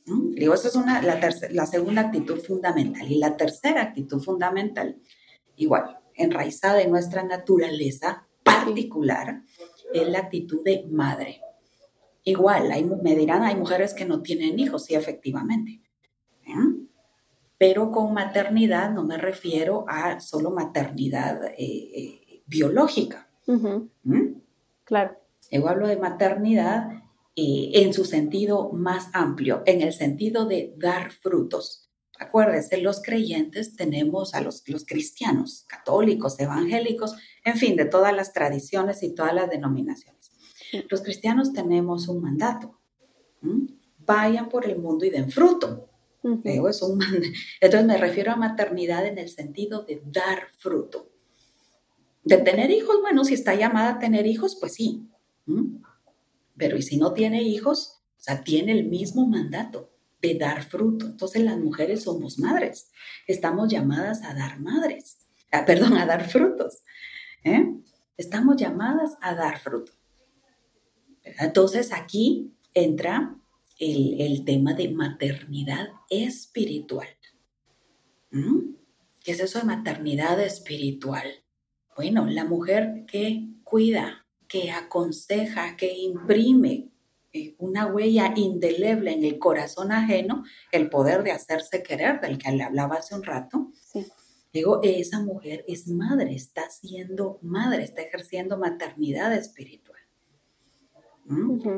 Digo, 0.06 0.54
esa 0.54 0.68
es 0.68 0.76
una, 0.76 1.02
la, 1.02 1.18
la 1.50 1.66
segunda 1.66 2.02
actitud 2.02 2.38
fundamental. 2.38 3.10
Y 3.10 3.18
la 3.18 3.36
tercera 3.36 3.82
actitud 3.82 4.20
fundamental, 4.20 4.96
igual, 5.56 5.98
enraizada 6.16 6.82
en 6.82 6.90
nuestra 6.90 7.22
naturaleza 7.22 8.26
particular, 8.42 9.42
es 9.92 10.08
la 10.08 10.18
actitud 10.18 10.62
de 10.64 10.86
madre. 10.90 11.40
Igual, 12.24 12.72
hay, 12.72 12.84
me 12.84 13.14
dirán, 13.14 13.42
hay 13.42 13.54
mujeres 13.54 13.94
que 13.94 14.04
no 14.04 14.22
tienen 14.22 14.58
hijos, 14.58 14.84
sí, 14.84 14.94
efectivamente. 14.94 15.80
Pero 17.58 17.90
con 17.90 18.12
maternidad 18.12 18.90
no 18.90 19.04
me 19.04 19.16
refiero 19.16 19.84
a 19.88 20.20
solo 20.20 20.50
maternidad 20.50 21.44
eh, 21.44 21.54
eh, 21.58 22.42
biológica. 22.46 23.28
Claro. 24.84 25.16
Yo 25.50 25.68
hablo 25.68 25.86
de 25.86 25.96
maternidad 25.96 26.90
eh, 27.36 27.70
en 27.74 27.92
su 27.94 28.04
sentido 28.04 28.72
más 28.72 29.08
amplio, 29.12 29.62
en 29.66 29.80
el 29.82 29.92
sentido 29.92 30.46
de 30.46 30.74
dar 30.76 31.12
frutos. 31.12 31.85
Acuérdense, 32.18 32.78
los 32.78 33.02
creyentes 33.02 33.76
tenemos 33.76 34.34
a 34.34 34.40
los, 34.40 34.66
los 34.68 34.84
cristianos, 34.84 35.64
católicos, 35.68 36.38
evangélicos, 36.38 37.16
en 37.44 37.56
fin, 37.56 37.76
de 37.76 37.84
todas 37.84 38.14
las 38.14 38.32
tradiciones 38.32 39.02
y 39.02 39.14
todas 39.14 39.34
las 39.34 39.50
denominaciones. 39.50 40.32
Los 40.88 41.02
cristianos 41.02 41.52
tenemos 41.52 42.08
un 42.08 42.22
mandato. 42.22 42.78
Vayan 43.98 44.48
por 44.48 44.66
el 44.66 44.78
mundo 44.78 45.04
y 45.04 45.10
den 45.10 45.30
fruto. 45.30 45.88
es 46.44 46.82
un 46.82 47.00
Entonces 47.60 47.86
me 47.86 47.98
refiero 47.98 48.32
a 48.32 48.36
maternidad 48.36 49.06
en 49.06 49.18
el 49.18 49.28
sentido 49.28 49.84
de 49.84 50.02
dar 50.06 50.48
fruto. 50.58 51.10
De 52.24 52.38
tener 52.38 52.70
hijos, 52.70 53.00
bueno, 53.00 53.24
si 53.24 53.34
está 53.34 53.54
llamada 53.54 53.90
a 53.90 53.98
tener 53.98 54.26
hijos, 54.26 54.56
pues 54.58 54.74
sí. 54.74 55.08
Pero 56.56 56.76
¿y 56.76 56.82
si 56.82 56.96
no 56.96 57.12
tiene 57.12 57.42
hijos? 57.42 58.00
O 58.18 58.22
sea, 58.26 58.42
tiene 58.42 58.72
el 58.72 58.88
mismo 58.88 59.26
mandato 59.28 59.95
de 60.26 60.38
dar 60.38 60.64
fruto. 60.64 61.06
Entonces 61.06 61.42
las 61.42 61.58
mujeres 61.58 62.02
somos 62.02 62.38
madres. 62.38 62.90
Estamos 63.26 63.70
llamadas 63.70 64.22
a 64.24 64.34
dar 64.34 64.60
madres. 64.60 65.18
Ah, 65.52 65.64
perdón, 65.64 65.96
a 65.96 66.06
dar 66.06 66.28
frutos. 66.28 66.82
¿eh? 67.44 67.64
Estamos 68.16 68.56
llamadas 68.56 69.16
a 69.20 69.34
dar 69.34 69.58
fruto. 69.58 69.92
Entonces 71.22 71.92
aquí 71.92 72.52
entra 72.74 73.36
el, 73.78 74.44
tema 74.44 74.74
de 74.74 74.88
maternidad 74.88 75.88
espiritual. 76.10 77.08
¿Mm? 78.30 78.74
¿Qué 79.22 79.32
es 79.32 79.40
eso 79.40 79.58
de 79.58 79.64
maternidad 79.64 80.40
espiritual? 80.40 81.26
Bueno, 81.96 82.26
la 82.26 82.44
mujer 82.44 83.04
que 83.06 83.48
cuida, 83.64 84.26
que 84.48 84.70
aconseja, 84.70 85.76
que 85.76 85.92
imprime 85.96 86.90
eh, 87.36 87.54
una 87.58 87.86
huella 87.86 88.32
indeleble 88.34 89.12
en 89.12 89.24
el 89.24 89.38
corazón 89.38 89.92
ajeno, 89.92 90.44
el 90.72 90.88
poder 90.88 91.22
de 91.22 91.32
hacerse 91.32 91.82
querer, 91.82 92.20
del 92.20 92.38
que 92.38 92.50
le 92.50 92.62
hablaba 92.62 92.96
hace 92.96 93.14
un 93.14 93.22
rato. 93.22 93.72
Digo, 94.52 94.80
esa 94.82 95.20
mujer 95.20 95.64
es 95.68 95.86
madre, 95.88 96.34
está 96.34 96.70
siendo 96.70 97.38
madre, 97.42 97.84
está 97.84 98.00
ejerciendo 98.00 98.56
maternidad 98.56 99.34
espiritual. 99.34 100.00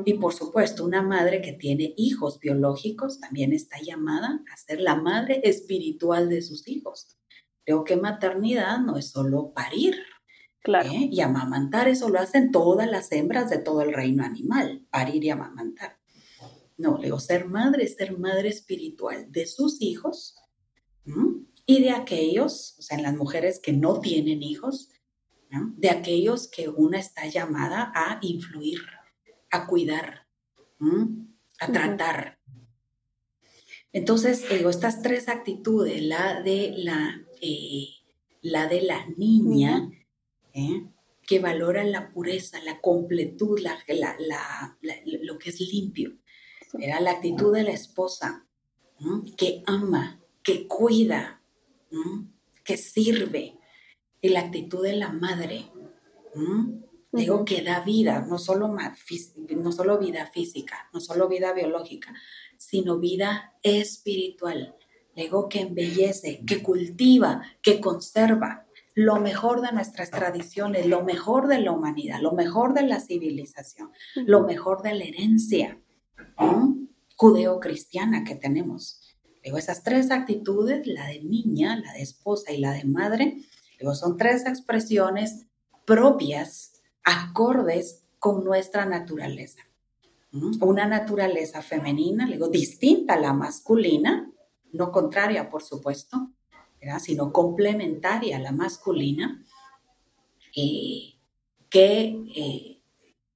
Y 0.05 0.13
por 0.13 0.33
supuesto, 0.33 0.85
una 0.85 1.01
madre 1.01 1.41
que 1.41 1.53
tiene 1.53 1.93
hijos 1.97 2.39
biológicos 2.39 3.19
también 3.19 3.51
está 3.51 3.79
llamada 3.81 4.41
a 4.53 4.57
ser 4.57 4.79
la 4.79 4.95
madre 4.95 5.41
espiritual 5.43 6.29
de 6.29 6.41
sus 6.41 6.67
hijos. 6.67 7.17
Creo 7.65 7.83
que 7.83 7.97
maternidad 7.97 8.79
no 8.79 8.95
es 8.95 9.09
solo 9.09 9.51
parir, 9.53 9.97
Claro. 10.69 10.91
¿eh? 10.91 11.09
Y 11.11 11.21
amamantar, 11.21 11.87
eso 11.87 12.09
lo 12.09 12.19
hacen 12.19 12.51
todas 12.51 12.87
las 12.87 13.11
hembras 13.11 13.49
de 13.49 13.57
todo 13.57 13.81
el 13.81 13.91
reino 13.91 14.23
animal, 14.23 14.85
parir 14.91 15.23
y 15.23 15.31
amamantar. 15.31 15.97
No, 16.77 16.99
le 16.99 17.05
digo, 17.05 17.19
ser 17.19 17.45
madre 17.45 17.85
es 17.85 17.95
ser 17.95 18.17
madre 18.19 18.49
espiritual 18.49 19.31
de 19.31 19.47
sus 19.47 19.81
hijos 19.81 20.35
y 21.65 21.81
de 21.81 21.89
aquellos, 21.89 22.75
o 22.77 22.81
sea, 22.83 22.97
en 22.97 23.03
las 23.03 23.15
mujeres 23.15 23.59
que 23.59 23.73
no 23.73 23.99
tienen 23.99 24.43
hijos, 24.43 24.89
de 25.49 25.89
aquellos 25.89 26.47
que 26.47 26.69
una 26.69 26.99
está 26.99 27.25
llamada 27.25 27.91
a 27.95 28.19
influir, 28.21 28.79
a 29.49 29.65
cuidar, 29.65 30.27
a 31.59 31.71
tratar. 31.71 32.39
Entonces, 33.91 34.47
digo, 34.47 34.69
estas 34.69 35.01
tres 35.01 35.29
actitudes, 35.29 36.03
la 36.03 36.43
de 36.43 36.75
la, 36.77 37.25
eh, 37.41 37.87
la, 38.41 38.67
de 38.67 38.83
la 38.83 39.07
niña, 39.17 39.89
¿eh? 40.53 40.87
que 41.29 41.37
valora 41.37 41.83
la 41.83 42.09
pureza, 42.09 42.59
la 42.63 42.81
completud, 42.81 43.59
la, 43.59 43.77
lo 45.05 45.37
que 45.37 45.51
es 45.51 45.59
limpio. 45.59 46.17
Era 46.79 46.99
la 46.99 47.11
actitud 47.11 47.53
de 47.53 47.61
la 47.61 47.71
esposa, 47.71 48.47
que 49.37 49.61
ama, 49.67 50.19
que 50.41 50.67
cuida, 50.67 51.43
que 52.63 52.77
sirve. 52.77 53.59
Y 54.21 54.29
la 54.29 54.39
actitud 54.39 54.83
de 54.83 54.95
la 54.95 55.11
madre, 55.11 55.71
digo, 57.11 57.45
que 57.45 57.61
da 57.61 57.81
vida, 57.81 58.25
no 58.27 58.39
solo, 58.39 58.75
no 59.49 59.71
solo 59.71 59.99
vida 59.99 60.25
física, 60.25 60.89
no 60.91 60.99
solo 60.99 61.27
vida 61.27 61.53
biológica, 61.53 62.11
sino 62.57 62.97
vida 62.97 63.55
espiritual. 63.61 64.75
Digo, 65.15 65.47
que 65.47 65.61
embellece, 65.61 66.43
que 66.43 66.63
cultiva, 66.63 67.43
que 67.61 67.79
conserva 67.79 68.65
lo 68.99 69.21
mejor 69.21 69.61
de 69.61 69.71
nuestras 69.71 70.11
tradiciones, 70.11 70.85
lo 70.85 71.05
mejor 71.05 71.47
de 71.47 71.59
la 71.59 71.71
humanidad, 71.71 72.19
lo 72.19 72.33
mejor 72.33 72.73
de 72.73 72.83
la 72.83 72.99
civilización, 72.99 73.91
lo 74.15 74.41
mejor 74.43 74.81
de 74.81 74.93
la 74.93 75.05
herencia 75.05 75.79
judeo-cristiana 77.15 78.25
que 78.25 78.35
tenemos. 78.35 79.15
Digo, 79.41 79.57
esas 79.57 79.83
tres 79.83 80.11
actitudes, 80.11 80.85
la 80.85 81.07
de 81.07 81.23
niña, 81.23 81.77
la 81.77 81.93
de 81.93 82.01
esposa 82.01 82.51
y 82.51 82.57
la 82.57 82.73
de 82.73 82.83
madre, 82.83 83.37
digo, 83.79 83.95
son 83.95 84.17
tres 84.17 84.45
expresiones 84.45 85.45
propias, 85.85 86.73
acordes 87.05 88.03
con 88.19 88.43
nuestra 88.43 88.85
naturaleza. 88.85 89.61
Una 90.59 90.87
naturaleza 90.87 91.61
femenina, 91.61 92.27
digo, 92.27 92.49
distinta 92.49 93.13
a 93.13 93.19
la 93.19 93.31
masculina, 93.31 94.29
no 94.73 94.91
contraria, 94.91 95.49
por 95.49 95.63
supuesto, 95.63 96.33
sino 96.99 97.31
complementaria 97.31 98.37
a 98.37 98.39
la 98.39 98.51
masculina, 98.51 99.43
eh, 100.55 101.15
que 101.69 102.23
eh, 102.35 102.81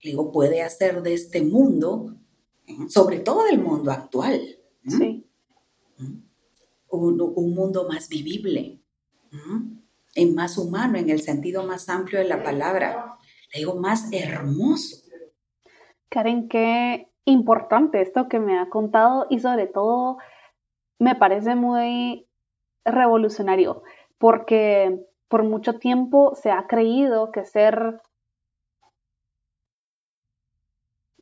digo, 0.01 0.31
puede 0.31 0.61
hacer 0.61 1.01
de 1.01 1.13
este 1.13 1.41
mundo, 1.41 2.15
sobre 2.87 3.19
todo 3.19 3.45
del 3.45 3.59
mundo 3.59 3.91
actual, 3.91 4.41
un, 6.89 7.55
mundo 7.55 7.87
más 7.89 8.09
vivible, 8.09 8.81
y 10.15 10.25
más 10.27 10.57
humano 10.57 10.97
en 10.97 11.09
el 11.09 11.21
sentido 11.21 11.63
más 11.65 11.89
amplio 11.89 12.19
de 12.19 12.27
la 12.27 12.43
palabra, 12.43 13.17
digo, 13.53 13.75
más 13.75 14.11
hermoso. 14.11 14.97
Karen, 16.09 16.47
qué 16.47 17.09
importante 17.25 18.01
esto 18.01 18.27
que 18.27 18.39
me 18.39 18.59
ha 18.59 18.69
contado 18.69 19.25
y 19.29 19.39
sobre 19.39 19.67
todo 19.67 20.17
me 20.99 21.15
parece 21.15 21.55
muy 21.55 22.27
revolucionario 22.85 23.83
porque 24.17 24.99
por 25.27 25.43
mucho 25.43 25.79
tiempo 25.79 26.35
se 26.35 26.51
ha 26.51 26.67
creído 26.67 27.31
que 27.31 27.43
ser 27.43 28.01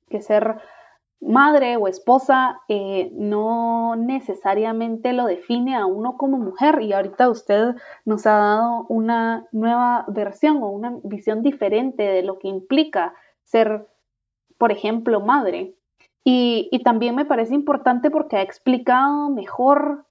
que 0.10 0.21
ser 0.21 0.58
madre 1.21 1.78
o 1.78 1.88
esposa 1.88 2.60
eh, 2.67 3.10
no 3.13 3.95
necesariamente 3.95 5.13
lo 5.13 5.26
define 5.26 5.76
a 5.76 5.86
uno 5.86 6.17
como 6.17 6.38
mujer 6.38 6.82
y 6.82 6.93
ahorita 6.93 7.30
usted 7.30 7.76
nos 8.06 8.26
ha 8.26 8.34
dado 8.34 8.86
una 8.89 9.47
nueva 9.52 10.06
versión 10.08 10.58
o 10.63 10.69
una 10.69 10.97
visión 11.04 11.43
diferente 11.43 12.04
de 12.04 12.24
lo 12.24 12.39
que 12.39 12.50
implica 12.50 13.13
ser, 13.43 13.88
por 14.58 14.71
ejemplo, 14.71 15.21
madre. 15.21 15.76
Y, 16.24 16.69
y 16.71 16.84
también 16.84 17.15
me 17.15 17.26
parece 17.26 17.56
importante 17.56 18.12
porque 18.12 18.38
ha 18.38 18.41
explicado 18.41 19.30
mejor 19.30 20.06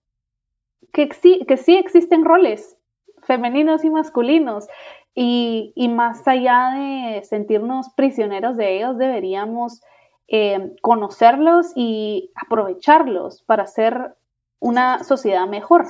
que, 0.93 1.09
que 1.09 1.57
sí 1.57 1.77
existen 1.77 2.25
roles 2.25 2.77
femeninos 3.23 3.85
y 3.85 3.91
masculinos. 3.91 4.67
Y, 5.15 5.75
más 5.89 6.27
allá 6.27 6.71
de 6.75 7.23
sentirnos 7.25 7.91
prisioneros 7.97 8.57
de 8.57 8.77
ellos, 8.77 8.97
deberíamos 8.97 9.83
eh, 10.29 10.73
conocerlos 10.83 11.73
y 11.75 12.31
aprovecharlos 12.35 13.43
para 13.43 13.65
hacer 13.65 14.15
una 14.61 15.03
sociedad 15.05 15.47
mejor. 15.47 15.87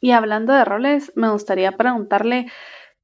Y 0.00 0.12
hablando 0.12 0.52
de 0.52 0.64
roles, 0.64 1.12
me 1.14 1.30
gustaría 1.30 1.72
preguntarle 1.72 2.46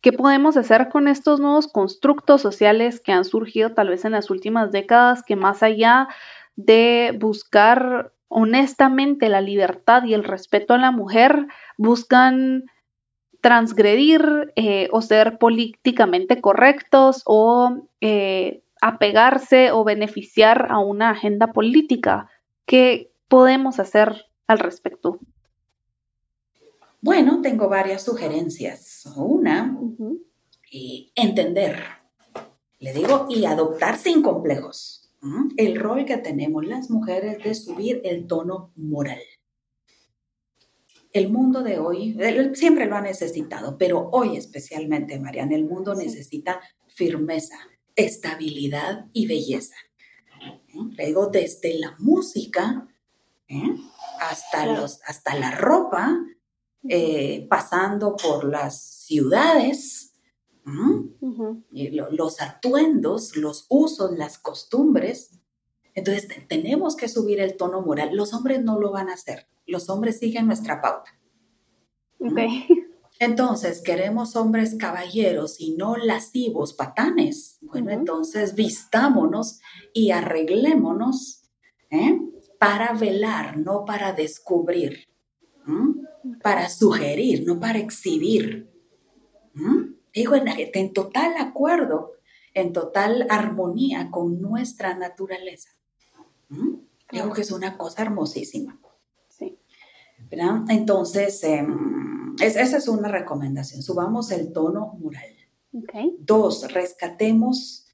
qué 0.00 0.12
podemos 0.12 0.56
hacer 0.56 0.88
con 0.88 1.06
estos 1.06 1.38
nuevos 1.38 1.68
constructos 1.68 2.40
sociales 2.40 3.00
que 3.00 3.12
han 3.12 3.24
surgido 3.24 3.74
tal 3.74 3.90
vez 3.90 4.04
en 4.04 4.12
las 4.12 4.30
últimas 4.30 4.72
décadas, 4.72 5.22
que 5.22 5.36
más 5.36 5.62
allá 5.62 6.08
de 6.56 7.16
buscar 7.20 8.12
honestamente 8.28 9.28
la 9.28 9.40
libertad 9.40 10.04
y 10.04 10.14
el 10.14 10.24
respeto 10.24 10.74
a 10.74 10.78
la 10.78 10.90
mujer 10.90 11.46
buscan 11.76 12.64
transgredir 13.40 14.52
eh, 14.56 14.88
o 14.92 15.00
ser 15.00 15.38
políticamente 15.38 16.40
correctos 16.40 17.22
o 17.24 17.88
eh, 18.00 18.62
apegarse 18.80 19.72
o 19.72 19.84
beneficiar 19.84 20.68
a 20.70 20.78
una 20.78 21.10
agenda 21.10 21.52
política. 21.52 22.28
¿Qué 22.66 23.10
podemos 23.28 23.80
hacer 23.80 24.26
al 24.46 24.58
respecto? 24.58 25.18
Bueno, 27.00 27.40
tengo 27.42 27.68
varias 27.68 28.02
sugerencias. 28.02 29.04
Una, 29.16 29.76
entender, 31.14 31.82
le 32.80 32.92
digo, 32.92 33.26
y 33.30 33.44
adoptar 33.44 33.96
sin 33.96 34.20
complejos 34.20 34.97
el 35.56 35.76
rol 35.78 36.04
que 36.04 36.18
tenemos 36.18 36.66
las 36.66 36.90
mujeres 36.90 37.42
de 37.42 37.54
subir 37.54 38.00
el 38.04 38.26
tono 38.26 38.72
moral. 38.76 39.20
El 41.12 41.30
mundo 41.30 41.62
de 41.62 41.78
hoy, 41.78 42.16
siempre 42.54 42.86
lo 42.86 42.96
ha 42.96 43.00
necesitado, 43.00 43.78
pero 43.78 44.10
hoy 44.12 44.36
especialmente, 44.36 45.18
Mariana, 45.18 45.56
el 45.56 45.64
mundo 45.64 45.94
necesita 45.94 46.60
firmeza, 46.86 47.56
estabilidad 47.96 49.06
y 49.12 49.26
belleza. 49.26 49.74
Le 50.96 51.06
digo, 51.06 51.28
desde 51.28 51.78
la 51.78 51.96
música 51.98 52.86
¿eh? 53.48 53.74
hasta, 54.20 54.66
los, 54.66 55.00
hasta 55.06 55.34
la 55.34 55.50
ropa, 55.52 56.16
eh, 56.88 57.46
pasando 57.48 58.14
por 58.14 58.44
las 58.44 59.04
ciudades, 59.06 60.07
los 60.64 62.40
atuendos, 62.40 63.36
los 63.36 63.66
usos, 63.68 64.16
las 64.16 64.38
costumbres. 64.38 65.40
Entonces 65.94 66.28
tenemos 66.48 66.96
que 66.96 67.08
subir 67.08 67.40
el 67.40 67.56
tono 67.56 67.80
moral. 67.80 68.10
Los 68.14 68.34
hombres 68.34 68.62
no 68.62 68.78
lo 68.78 68.92
van 68.92 69.08
a 69.08 69.14
hacer. 69.14 69.48
Los 69.66 69.88
hombres 69.88 70.18
siguen 70.18 70.46
nuestra 70.46 70.80
pauta. 70.80 71.10
Entonces, 73.20 73.82
queremos 73.82 74.36
hombres 74.36 74.76
caballeros 74.76 75.60
y 75.60 75.74
no 75.74 75.96
lascivos, 75.96 76.72
patanes. 76.72 77.58
Bueno, 77.62 77.90
entonces 77.90 78.54
vistámonos 78.54 79.60
y 79.92 80.12
arreglémonos 80.12 81.42
¿eh? 81.90 82.20
para 82.60 82.92
velar, 82.92 83.56
no 83.58 83.84
para 83.84 84.12
descubrir 84.12 85.08
para 86.42 86.68
sugerir, 86.68 87.46
no 87.46 87.58
para 87.58 87.78
exhibir. 87.78 88.68
Digo, 90.18 90.34
en, 90.34 90.92
total 90.92 91.36
acuerdo, 91.38 92.14
en 92.52 92.72
total 92.72 93.24
armonía 93.30 94.10
con 94.10 94.42
nuestra 94.42 94.96
naturaleza. 94.96 95.70
Digo 97.12 97.32
que 97.32 97.42
es 97.42 97.52
una 97.52 97.78
cosa 97.78 98.02
hermosísima. 98.02 98.80
Sí. 99.28 99.60
Entonces, 100.68 101.44
em, 101.44 102.34
esa 102.40 102.76
es 102.78 102.88
una 102.88 103.06
recomendación. 103.06 103.80
Subamos 103.80 104.32
el 104.32 104.52
tono 104.52 104.98
moral. 104.98 105.36
Dos, 106.18 106.72
rescatemos 106.72 107.86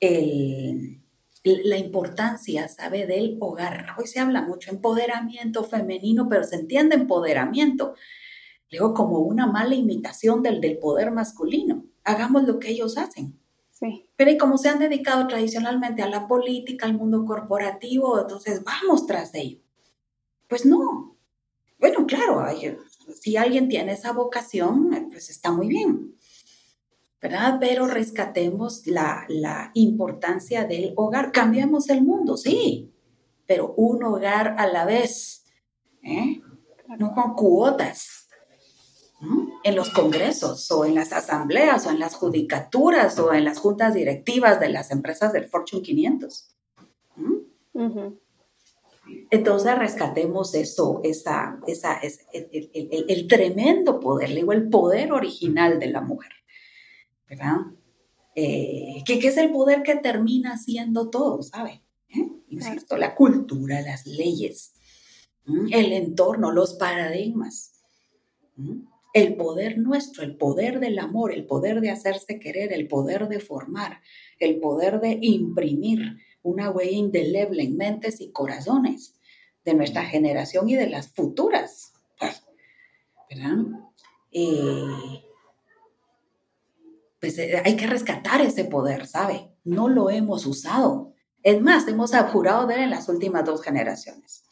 el, 0.00 1.00
la 1.44 1.78
importancia, 1.78 2.66
¿sabe?, 2.66 3.06
del 3.06 3.36
hogar. 3.38 3.94
Hoy 3.96 4.08
se 4.08 4.18
habla 4.18 4.42
mucho 4.42 4.72
empoderamiento 4.72 5.62
femenino, 5.62 6.28
pero 6.28 6.42
se 6.42 6.56
entiende 6.56 6.96
empoderamiento, 6.96 7.94
digo, 8.70 8.94
como 8.94 9.18
una 9.20 9.46
mala 9.46 9.74
imitación 9.74 10.42
del, 10.42 10.60
del 10.60 10.78
poder 10.78 11.10
masculino. 11.10 11.84
Hagamos 12.04 12.44
lo 12.44 12.58
que 12.58 12.70
ellos 12.70 12.98
hacen. 12.98 13.38
Sí. 13.70 14.08
Pero 14.16 14.30
y 14.30 14.38
como 14.38 14.58
se 14.58 14.68
han 14.68 14.78
dedicado 14.78 15.26
tradicionalmente 15.28 16.02
a 16.02 16.08
la 16.08 16.26
política, 16.26 16.86
al 16.86 16.94
mundo 16.94 17.24
corporativo, 17.24 18.20
entonces 18.20 18.62
vamos 18.64 19.06
tras 19.06 19.32
de 19.32 19.40
ello. 19.40 19.58
Pues 20.48 20.66
no. 20.66 21.16
Bueno, 21.78 22.06
claro, 22.06 22.44
si 23.20 23.36
alguien 23.36 23.68
tiene 23.68 23.92
esa 23.92 24.12
vocación, 24.12 25.08
pues 25.12 25.30
está 25.30 25.52
muy 25.52 25.68
bien. 25.68 26.18
¿verdad? 27.20 27.58
Pero 27.60 27.86
rescatemos 27.86 28.86
la, 28.86 29.26
importancia 29.74 30.64
del 30.64 30.92
hogar. 30.96 31.32
Cambiamos 31.32 31.88
el 31.90 32.02
mundo, 32.02 32.36
sí, 32.36 32.92
pero 33.46 33.74
un 33.76 34.02
hogar 34.04 34.54
a 34.58 34.66
la 34.66 34.84
vez, 34.84 35.44
¿eh? 36.02 36.40
no 36.98 37.12
con 37.12 37.34
cuotas. 37.34 38.27
En 39.64 39.74
los 39.74 39.90
congresos 39.90 40.70
o 40.70 40.84
en 40.84 40.94
las 40.94 41.12
asambleas 41.12 41.86
o 41.86 41.90
en 41.90 41.98
las 41.98 42.14
judicaturas 42.14 43.18
o 43.18 43.34
en 43.34 43.44
las 43.44 43.58
juntas 43.58 43.94
directivas 43.94 44.60
de 44.60 44.68
las 44.68 44.90
empresas 44.90 45.32
del 45.32 45.46
Fortune 45.46 45.82
500. 45.82 46.54
Entonces 49.30 49.78
rescatemos 49.78 50.54
eso, 50.54 51.00
esa, 51.02 51.58
esa, 51.66 51.98
el, 51.98 52.70
el, 53.08 53.26
tremendo 53.26 53.98
poder, 53.98 54.34
digo, 54.34 54.52
el 54.52 54.68
poder 54.68 55.12
original 55.12 55.78
de 55.80 55.86
la 55.88 56.00
mujer. 56.00 56.32
¿verdad? 57.28 57.56
Eh, 58.34 59.02
que, 59.04 59.14
es 59.14 59.36
el 59.36 59.50
poder 59.50 59.82
que 59.82 59.96
termina 59.96 60.56
siendo 60.56 61.10
todo, 61.10 61.42
¿sabe? 61.42 61.82
¿Eh? 62.08 62.28
Insisto, 62.48 62.96
la 62.96 63.14
cultura, 63.14 63.80
las 63.82 64.06
leyes, 64.06 64.74
el 65.70 65.92
entorno, 65.92 66.52
los 66.52 66.74
paradigmas, 66.74 67.80
el 69.12 69.36
poder 69.36 69.78
nuestro, 69.78 70.22
el 70.22 70.36
poder 70.36 70.80
del 70.80 70.98
amor, 70.98 71.32
el 71.32 71.46
poder 71.46 71.80
de 71.80 71.90
hacerse 71.90 72.38
querer, 72.38 72.72
el 72.72 72.88
poder 72.88 73.28
de 73.28 73.40
formar, 73.40 74.00
el 74.38 74.60
poder 74.60 75.00
de 75.00 75.18
imprimir 75.20 76.18
una 76.42 76.70
huella 76.70 76.96
indeleble 76.96 77.62
en 77.62 77.76
mentes 77.76 78.20
y 78.20 78.30
corazones 78.30 79.14
de 79.64 79.74
nuestra 79.74 80.04
generación 80.04 80.68
y 80.68 80.76
de 80.76 80.88
las 80.88 81.08
futuras. 81.08 81.92
¿Verdad? 83.30 83.58
Eh, 84.32 85.22
pues 87.20 87.38
eh, 87.38 87.62
hay 87.64 87.76
que 87.76 87.86
rescatar 87.86 88.40
ese 88.40 88.64
poder, 88.64 89.06
¿sabe? 89.06 89.50
No 89.64 89.88
lo 89.88 90.10
hemos 90.10 90.46
usado. 90.46 91.12
Es 91.42 91.60
más, 91.60 91.86
hemos 91.88 92.14
abjurado 92.14 92.66
de 92.66 92.76
él 92.76 92.80
en 92.82 92.90
las 92.90 93.08
últimas 93.08 93.44
dos 93.44 93.62
generaciones. 93.62 94.44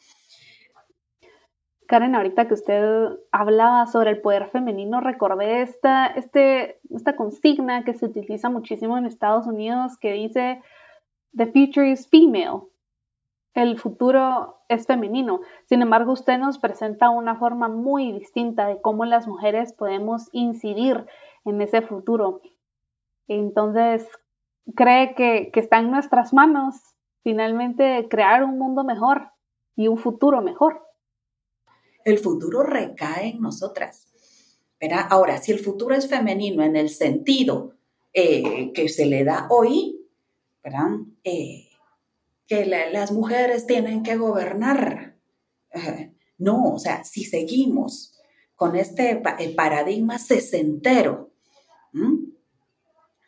Karen, 1.87 2.15
ahorita 2.15 2.47
que 2.47 2.53
usted 2.53 3.17
hablaba 3.31 3.87
sobre 3.87 4.11
el 4.11 4.21
poder 4.21 4.47
femenino, 4.49 4.99
recordé 5.01 5.61
esta, 5.61 6.07
este, 6.07 6.79
esta 6.89 7.15
consigna 7.15 7.83
que 7.85 7.93
se 7.93 8.05
utiliza 8.05 8.49
muchísimo 8.49 8.97
en 8.97 9.05
Estados 9.05 9.47
Unidos 9.47 9.97
que 9.97 10.11
dice, 10.13 10.61
The 11.35 11.47
future 11.47 11.89
is 11.89 12.07
female. 12.09 12.63
El 13.53 13.79
futuro 13.79 14.59
es 14.69 14.85
femenino. 14.85 15.41
Sin 15.65 15.81
embargo, 15.81 16.11
usted 16.11 16.37
nos 16.37 16.59
presenta 16.59 17.09
una 17.09 17.35
forma 17.35 17.67
muy 17.69 18.11
distinta 18.11 18.67
de 18.67 18.81
cómo 18.81 19.05
las 19.05 19.27
mujeres 19.27 19.73
podemos 19.73 20.29
incidir 20.31 21.05
en 21.45 21.61
ese 21.61 21.81
futuro. 21.81 22.41
Entonces, 23.27 24.07
cree 24.75 25.15
que, 25.15 25.51
está 25.53 25.79
en 25.79 25.91
nuestras 25.91 26.33
manos 26.33 26.75
finalmente 27.23 28.07
crear 28.09 28.43
un 28.43 28.57
mundo 28.57 28.83
mejor 28.83 29.31
y 29.75 29.87
un 29.87 29.97
futuro 29.97 30.41
mejor. 30.41 30.86
El 32.07 32.19
futuro 32.19 32.63
recae 32.63 33.31
en 33.31 33.41
nosotras. 33.41 34.07
Ahora, 35.09 35.41
si 35.41 35.51
el 35.51 35.59
futuro 35.59 35.93
es 35.93 36.07
femenino 36.07 36.63
en 36.63 36.77
el 36.77 36.89
sentido 36.89 37.73
eh, 38.13 38.71
que 38.71 38.87
se 38.87 39.07
le 39.07 39.25
da 39.25 39.47
hoy, 39.49 40.07
eh, 41.25 41.67
que 42.47 42.65
las 42.65 43.11
mujeres 43.11 43.67
tienen 43.67 44.03
que 44.03 44.15
gobernar. 44.15 45.17
no, 46.37 46.75
o 46.75 46.79
sea, 46.79 47.03
si 47.03 47.25
seguimos 47.25 48.13
con 48.55 48.77
este 48.77 49.21
paradigma 49.57 50.17
sesentero, 50.17 51.33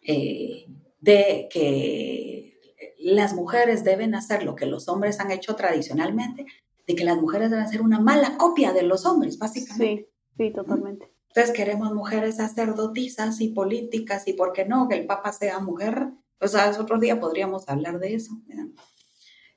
eh, 0.08 0.68
de 1.02 1.50
que 1.52 2.58
las 3.00 3.34
mujeres 3.34 3.84
deben 3.84 4.16
hacer 4.16 4.44
lo 4.44 4.56
que 4.56 4.68
los 4.68 4.88
hombres 4.88 5.20
han 5.20 5.32
hecho 5.32 5.58
tradicionalmente, 5.58 6.46
de 6.90 6.96
que 6.96 7.04
las 7.04 7.22
mujeres 7.22 7.52
deben 7.52 7.70
ser 7.70 7.84
una 7.84 8.00
mala 8.00 8.36
copia 8.36 8.74
de 8.74 8.82
los 8.82 9.06
hombres, 9.06 9.38
básicamente. 9.38 10.10
Sí, 10.36 10.46
sí, 10.46 10.52
totalmente. 10.52 11.06
Entonces 11.28 11.56
queremos 11.56 11.94
mujeres 11.94 12.38
sacerdotisas 12.38 13.42
y 13.42 13.50
políticas 13.50 14.28
y, 14.28 14.34
¿por 14.34 14.54
qué 14.54 14.66
no? 14.66 14.90
Que 14.90 14.96
el 14.96 15.06
Papa 15.06 15.32
sea 15.32 15.60
mujer. 15.60 16.10
Pues 16.40 16.56
otro 16.56 16.98
día 16.98 17.20
podríamos 17.20 17.70
hablar 17.70 18.00
de 18.00 18.16
eso. 18.16 18.32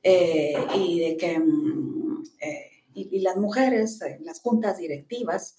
Eh, 0.02 0.54
y 0.76 1.00
de 1.00 1.16
que 1.16 1.38
mm, 1.38 2.22
eh, 2.42 2.70
y, 2.92 3.20
las 3.20 3.38
mujeres 3.38 4.02
en 4.02 4.26
las 4.26 4.40
juntas 4.42 4.76
directivas, 4.76 5.56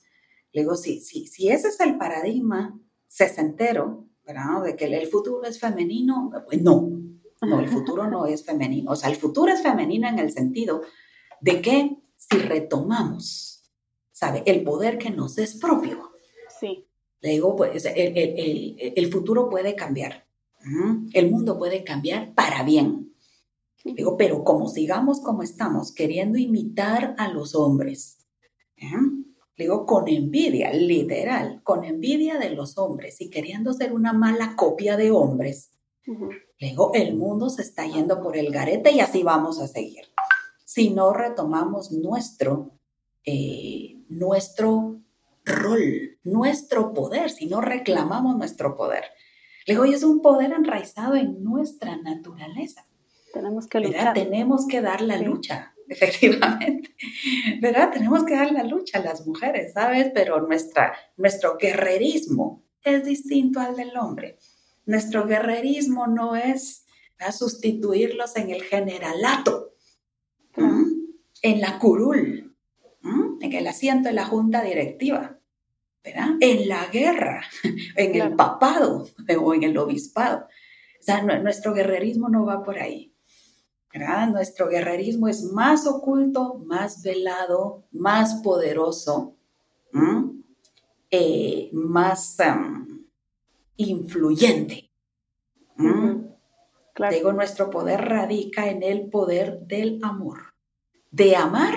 le 0.51 0.61
digo, 0.61 0.75
si, 0.75 1.01
si, 1.01 1.25
si 1.25 1.49
ese 1.49 1.69
es 1.69 1.79
el 1.79 1.97
paradigma 1.97 2.79
sesentero, 3.07 4.05
de 4.63 4.75
que 4.75 4.85
el 4.85 5.07
futuro 5.07 5.43
es 5.43 5.59
femenino, 5.59 6.31
pues 6.45 6.61
no, 6.61 6.87
no, 7.41 7.59
el 7.59 7.67
futuro 7.67 8.07
no 8.07 8.27
es 8.27 8.45
femenino. 8.45 8.91
O 8.91 8.95
sea, 8.95 9.09
el 9.09 9.15
futuro 9.15 9.51
es 9.51 9.63
femenino 9.63 10.07
en 10.07 10.19
el 10.19 10.31
sentido 10.31 10.83
de 11.43 11.61
que 11.61 11.97
si 12.15 12.37
retomamos, 12.37 13.69
¿sabe? 14.13 14.43
El 14.45 14.63
poder 14.63 14.97
que 14.97 15.09
nos 15.09 15.37
es 15.37 15.55
propio. 15.55 16.13
Sí. 16.59 16.87
Le 17.19 17.31
digo, 17.31 17.53
pues 17.57 17.85
el, 17.85 19.11
futuro 19.11 19.49
puede 19.49 19.75
cambiar. 19.75 20.25
El 21.11 21.29
mundo 21.29 21.57
puede 21.57 21.83
cambiar 21.83 22.33
para 22.33 22.63
bien. 22.63 23.13
Digo, 23.83 24.15
pero 24.15 24.45
como 24.45 24.69
sigamos 24.69 25.19
como 25.19 25.43
estamos, 25.43 25.93
queriendo 25.93 26.37
imitar 26.37 27.13
a 27.17 27.27
los 27.27 27.55
hombres, 27.55 28.19
¿eh? 28.77 28.87
digo, 29.57 29.85
con 29.85 30.07
envidia, 30.07 30.71
literal, 30.71 31.61
con 31.63 31.83
envidia 31.83 32.37
de 32.37 32.51
los 32.51 32.77
hombres 32.77 33.19
y 33.19 33.29
queriendo 33.29 33.73
ser 33.73 33.91
una 33.91 34.13
mala 34.13 34.55
copia 34.55 34.95
de 34.95 35.11
hombres. 35.11 35.71
Le 36.05 36.69
digo, 36.69 36.91
el 36.93 37.17
mundo 37.17 37.49
se 37.49 37.63
está 37.63 37.85
yendo 37.85 38.21
por 38.21 38.37
el 38.37 38.49
garete 38.49 38.91
y 38.91 39.01
así 39.01 39.23
vamos 39.23 39.59
a 39.59 39.67
seguir. 39.67 40.12
Si 40.73 40.89
no 40.89 41.13
retomamos 41.13 41.91
nuestro, 41.91 42.71
eh, 43.23 43.95
nuestro 44.09 45.03
rol, 45.45 46.17
nuestro 46.23 46.95
poder, 46.95 47.29
si 47.29 47.45
no 47.45 47.61
reclamamos 47.61 48.35
nuestro 48.37 48.75
poder. 48.75 49.03
Le 49.67 49.75
digo, 49.75 49.85
y 49.85 49.93
es 49.93 50.01
un 50.01 50.23
poder 50.23 50.51
enraizado 50.51 51.15
en 51.15 51.43
nuestra 51.43 51.97
naturaleza. 51.97 52.87
Tenemos 53.31 53.67
que 53.67 53.81
luchar. 53.81 54.15
Tenemos 54.15 54.65
que 54.65 54.81
dar 54.81 55.01
la 55.01 55.17
lucha, 55.17 55.75
efectivamente. 55.89 56.95
¿Verdad? 57.61 57.91
Tenemos 57.93 58.23
que 58.23 58.33
dar 58.33 58.51
la 58.51 58.63
lucha 58.63 58.97
a 58.97 59.03
las 59.03 59.27
mujeres, 59.27 59.73
¿sabes? 59.73 60.09
Pero 60.11 60.41
nuestra, 60.41 60.95
nuestro 61.17 61.55
guerrerismo 61.55 62.63
es 62.83 63.05
distinto 63.05 63.59
al 63.59 63.75
del 63.75 63.95
hombre. 63.95 64.39
Nuestro 64.87 65.27
guerrerismo 65.27 66.07
no 66.07 66.35
es 66.35 66.83
sustituirlos 67.31 68.35
en 68.35 68.49
el 68.49 68.63
generalato, 68.63 69.72
en 70.55 71.61
la 71.61 71.79
curul, 71.79 72.55
en 73.41 73.53
el 73.53 73.67
asiento 73.67 74.09
de 74.09 74.15
la 74.15 74.25
junta 74.25 74.63
directiva, 74.63 75.39
¿verdad? 76.03 76.29
En 76.39 76.67
la 76.67 76.87
guerra, 76.87 77.43
en 77.95 78.21
el 78.21 78.35
papado 78.35 79.07
o 79.41 79.53
en 79.53 79.63
el 79.63 79.77
obispado. 79.77 80.47
O 80.99 81.03
sea, 81.03 81.21
nuestro 81.21 81.73
guerrerismo 81.73 82.29
no 82.29 82.45
va 82.45 82.63
por 82.63 82.79
ahí. 82.79 83.13
¿verdad? 83.93 84.29
Nuestro 84.29 84.69
guerrerismo 84.69 85.27
es 85.27 85.43
más 85.43 85.85
oculto, 85.85 86.55
más 86.65 87.03
velado, 87.03 87.83
más 87.91 88.41
poderoso, 88.41 89.35
eh, 91.11 91.69
más 91.73 92.37
influyente. 93.77 94.89
Digo, 97.11 97.33
nuestro 97.33 97.69
poder 97.69 98.01
radica 98.01 98.69
en 98.69 98.83
el 98.83 99.09
poder 99.09 99.61
del 99.61 99.99
amor, 100.03 100.53
de 101.09 101.35
amar 101.35 101.73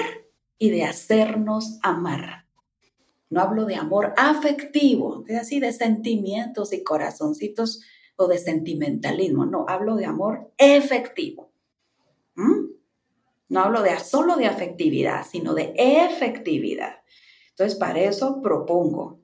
y 0.59 0.71
de 0.71 0.85
hacernos 0.85 1.79
amar. 1.83 2.47
No 3.31 3.41
hablo 3.41 3.65
de 3.65 3.77
amor 3.77 4.13
afectivo, 4.17 5.23
de 5.27 5.39
así 5.39 5.59
de 5.59 5.73
sentimientos 5.73 6.73
y 6.73 6.83
corazoncitos 6.83 7.83
o 8.17 8.29
de 8.29 8.39
sentimentalismo, 8.39 9.47
no, 9.47 9.65
hablo 9.69 9.97
de 9.97 10.07
amor 10.07 10.53
efectivo. 10.59 11.53
No 13.49 13.61
hablo 13.61 13.83
de 13.83 13.99
solo 14.01 14.37
de 14.37 14.47
afectividad, 14.47 15.25
sino 15.25 15.55
de 15.55 15.73
efectividad. 15.77 16.97
Entonces, 17.51 17.79
para 17.79 18.01
eso 18.01 18.43
propongo 18.43 19.21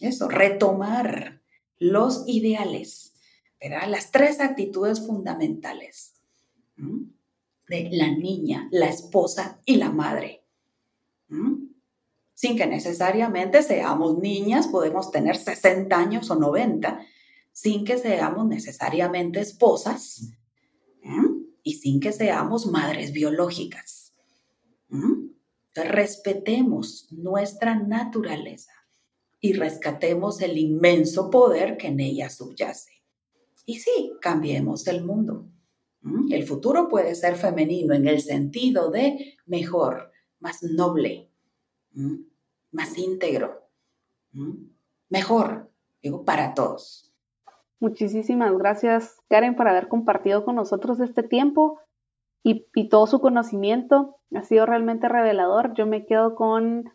eso, 0.00 0.28
retomar 0.28 1.40
los 1.78 2.24
ideales, 2.28 3.07
Las 3.60 4.12
tres 4.12 4.40
actitudes 4.40 5.04
fundamentales 5.04 6.14
de 6.76 7.88
la 7.92 8.10
niña, 8.10 8.68
la 8.70 8.88
esposa 8.88 9.60
y 9.64 9.76
la 9.76 9.90
madre. 9.90 10.44
Sin 12.34 12.56
que 12.56 12.66
necesariamente 12.66 13.62
seamos 13.62 14.18
niñas, 14.18 14.68
podemos 14.68 15.10
tener 15.10 15.36
60 15.36 15.96
años 15.96 16.30
o 16.30 16.36
90, 16.36 17.00
sin 17.52 17.84
que 17.84 17.98
seamos 17.98 18.46
necesariamente 18.46 19.40
esposas 19.40 20.30
y 21.64 21.74
sin 21.74 21.98
que 22.00 22.12
seamos 22.12 22.66
madres 22.66 23.12
biológicas. 23.12 24.14
respetemos 25.74 27.08
nuestra 27.12 27.76
naturaleza 27.76 28.72
y 29.40 29.52
rescatemos 29.52 30.40
el 30.40 30.58
inmenso 30.58 31.30
poder 31.30 31.76
que 31.76 31.88
en 31.88 32.00
ella 32.00 32.30
subyace. 32.30 32.97
Y 33.68 33.80
sí, 33.80 34.14
cambiemos 34.22 34.88
el 34.88 35.04
mundo. 35.04 35.46
El 36.30 36.44
futuro 36.44 36.88
puede 36.88 37.14
ser 37.14 37.36
femenino 37.36 37.92
en 37.92 38.08
el 38.08 38.22
sentido 38.22 38.90
de 38.90 39.36
mejor, 39.44 40.10
más 40.40 40.62
noble, 40.62 41.30
más 42.72 42.96
íntegro, 42.96 43.68
mejor, 45.10 45.70
digo, 46.00 46.24
para 46.24 46.54
todos. 46.54 47.12
Muchísimas 47.78 48.56
gracias, 48.56 49.20
Karen, 49.28 49.54
por 49.54 49.68
haber 49.68 49.88
compartido 49.88 50.46
con 50.46 50.54
nosotros 50.54 50.98
este 51.00 51.22
tiempo 51.22 51.78
y, 52.42 52.66
y 52.74 52.88
todo 52.88 53.06
su 53.06 53.20
conocimiento. 53.20 54.18
Ha 54.34 54.44
sido 54.44 54.64
realmente 54.64 55.10
revelador. 55.10 55.74
Yo 55.74 55.86
me 55.86 56.06
quedo 56.06 56.34
con 56.36 56.90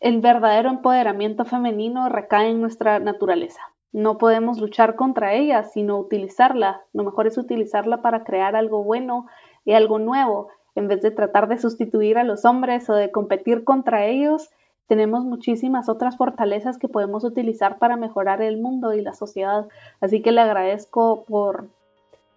el 0.00 0.22
verdadero 0.22 0.70
empoderamiento 0.70 1.44
femenino 1.44 2.08
recae 2.08 2.48
en 2.48 2.62
nuestra 2.62 3.00
naturaleza. 3.00 3.73
No 3.94 4.18
podemos 4.18 4.58
luchar 4.58 4.96
contra 4.96 5.34
ella, 5.34 5.62
sino 5.62 5.96
utilizarla. 6.00 6.82
Lo 6.92 7.04
mejor 7.04 7.28
es 7.28 7.38
utilizarla 7.38 8.02
para 8.02 8.24
crear 8.24 8.56
algo 8.56 8.82
bueno 8.82 9.28
y 9.64 9.74
algo 9.74 10.00
nuevo. 10.00 10.48
En 10.74 10.88
vez 10.88 11.00
de 11.00 11.12
tratar 11.12 11.46
de 11.46 11.58
sustituir 11.58 12.18
a 12.18 12.24
los 12.24 12.44
hombres 12.44 12.90
o 12.90 12.94
de 12.94 13.12
competir 13.12 13.62
contra 13.62 14.06
ellos, 14.06 14.50
tenemos 14.88 15.24
muchísimas 15.24 15.88
otras 15.88 16.16
fortalezas 16.16 16.76
que 16.76 16.88
podemos 16.88 17.22
utilizar 17.22 17.78
para 17.78 17.96
mejorar 17.96 18.42
el 18.42 18.60
mundo 18.60 18.94
y 18.94 19.00
la 19.00 19.12
sociedad. 19.12 19.68
Así 20.00 20.22
que 20.22 20.32
le 20.32 20.40
agradezco 20.40 21.24
por, 21.24 21.68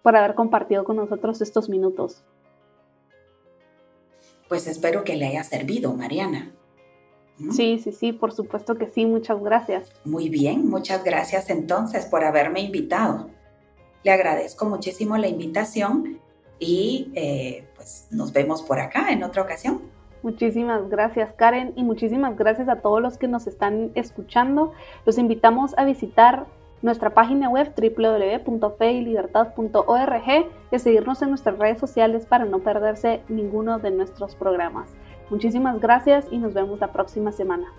por 0.02 0.14
haber 0.14 0.36
compartido 0.36 0.84
con 0.84 0.94
nosotros 0.94 1.40
estos 1.40 1.68
minutos. 1.68 2.22
Pues 4.48 4.68
espero 4.68 5.02
que 5.02 5.16
le 5.16 5.26
haya 5.26 5.42
servido, 5.42 5.92
Mariana. 5.92 6.52
Sí, 7.52 7.78
sí, 7.78 7.92
sí, 7.92 8.12
por 8.12 8.32
supuesto 8.32 8.76
que 8.76 8.88
sí, 8.88 9.06
muchas 9.06 9.40
gracias. 9.42 9.92
Muy 10.04 10.28
bien, 10.28 10.68
muchas 10.68 11.04
gracias 11.04 11.50
entonces 11.50 12.04
por 12.06 12.24
haberme 12.24 12.60
invitado. 12.60 13.30
Le 14.02 14.10
agradezco 14.10 14.64
muchísimo 14.64 15.16
la 15.16 15.28
invitación 15.28 16.18
y 16.58 17.12
eh, 17.14 17.64
pues 17.76 18.08
nos 18.10 18.32
vemos 18.32 18.62
por 18.62 18.80
acá 18.80 19.12
en 19.12 19.22
otra 19.22 19.42
ocasión. 19.42 19.82
Muchísimas 20.22 20.88
gracias 20.90 21.32
Karen 21.34 21.72
y 21.76 21.84
muchísimas 21.84 22.36
gracias 22.36 22.68
a 22.68 22.80
todos 22.80 23.00
los 23.00 23.18
que 23.18 23.28
nos 23.28 23.46
están 23.46 23.92
escuchando. 23.94 24.72
Los 25.06 25.16
invitamos 25.16 25.78
a 25.78 25.84
visitar 25.84 26.46
nuestra 26.82 27.10
página 27.10 27.48
web 27.48 27.72
www.feylibertad.org 27.76 30.28
y 30.70 30.74
a 30.74 30.78
seguirnos 30.78 31.22
en 31.22 31.30
nuestras 31.30 31.58
redes 31.58 31.78
sociales 31.78 32.26
para 32.26 32.44
no 32.44 32.58
perderse 32.60 33.22
ninguno 33.28 33.78
de 33.78 33.92
nuestros 33.92 34.34
programas. 34.34 34.90
Muchísimas 35.30 35.80
gracias 35.80 36.26
y 36.30 36.38
nos 36.38 36.54
vemos 36.54 36.80
la 36.80 36.92
próxima 36.92 37.32
semana. 37.32 37.72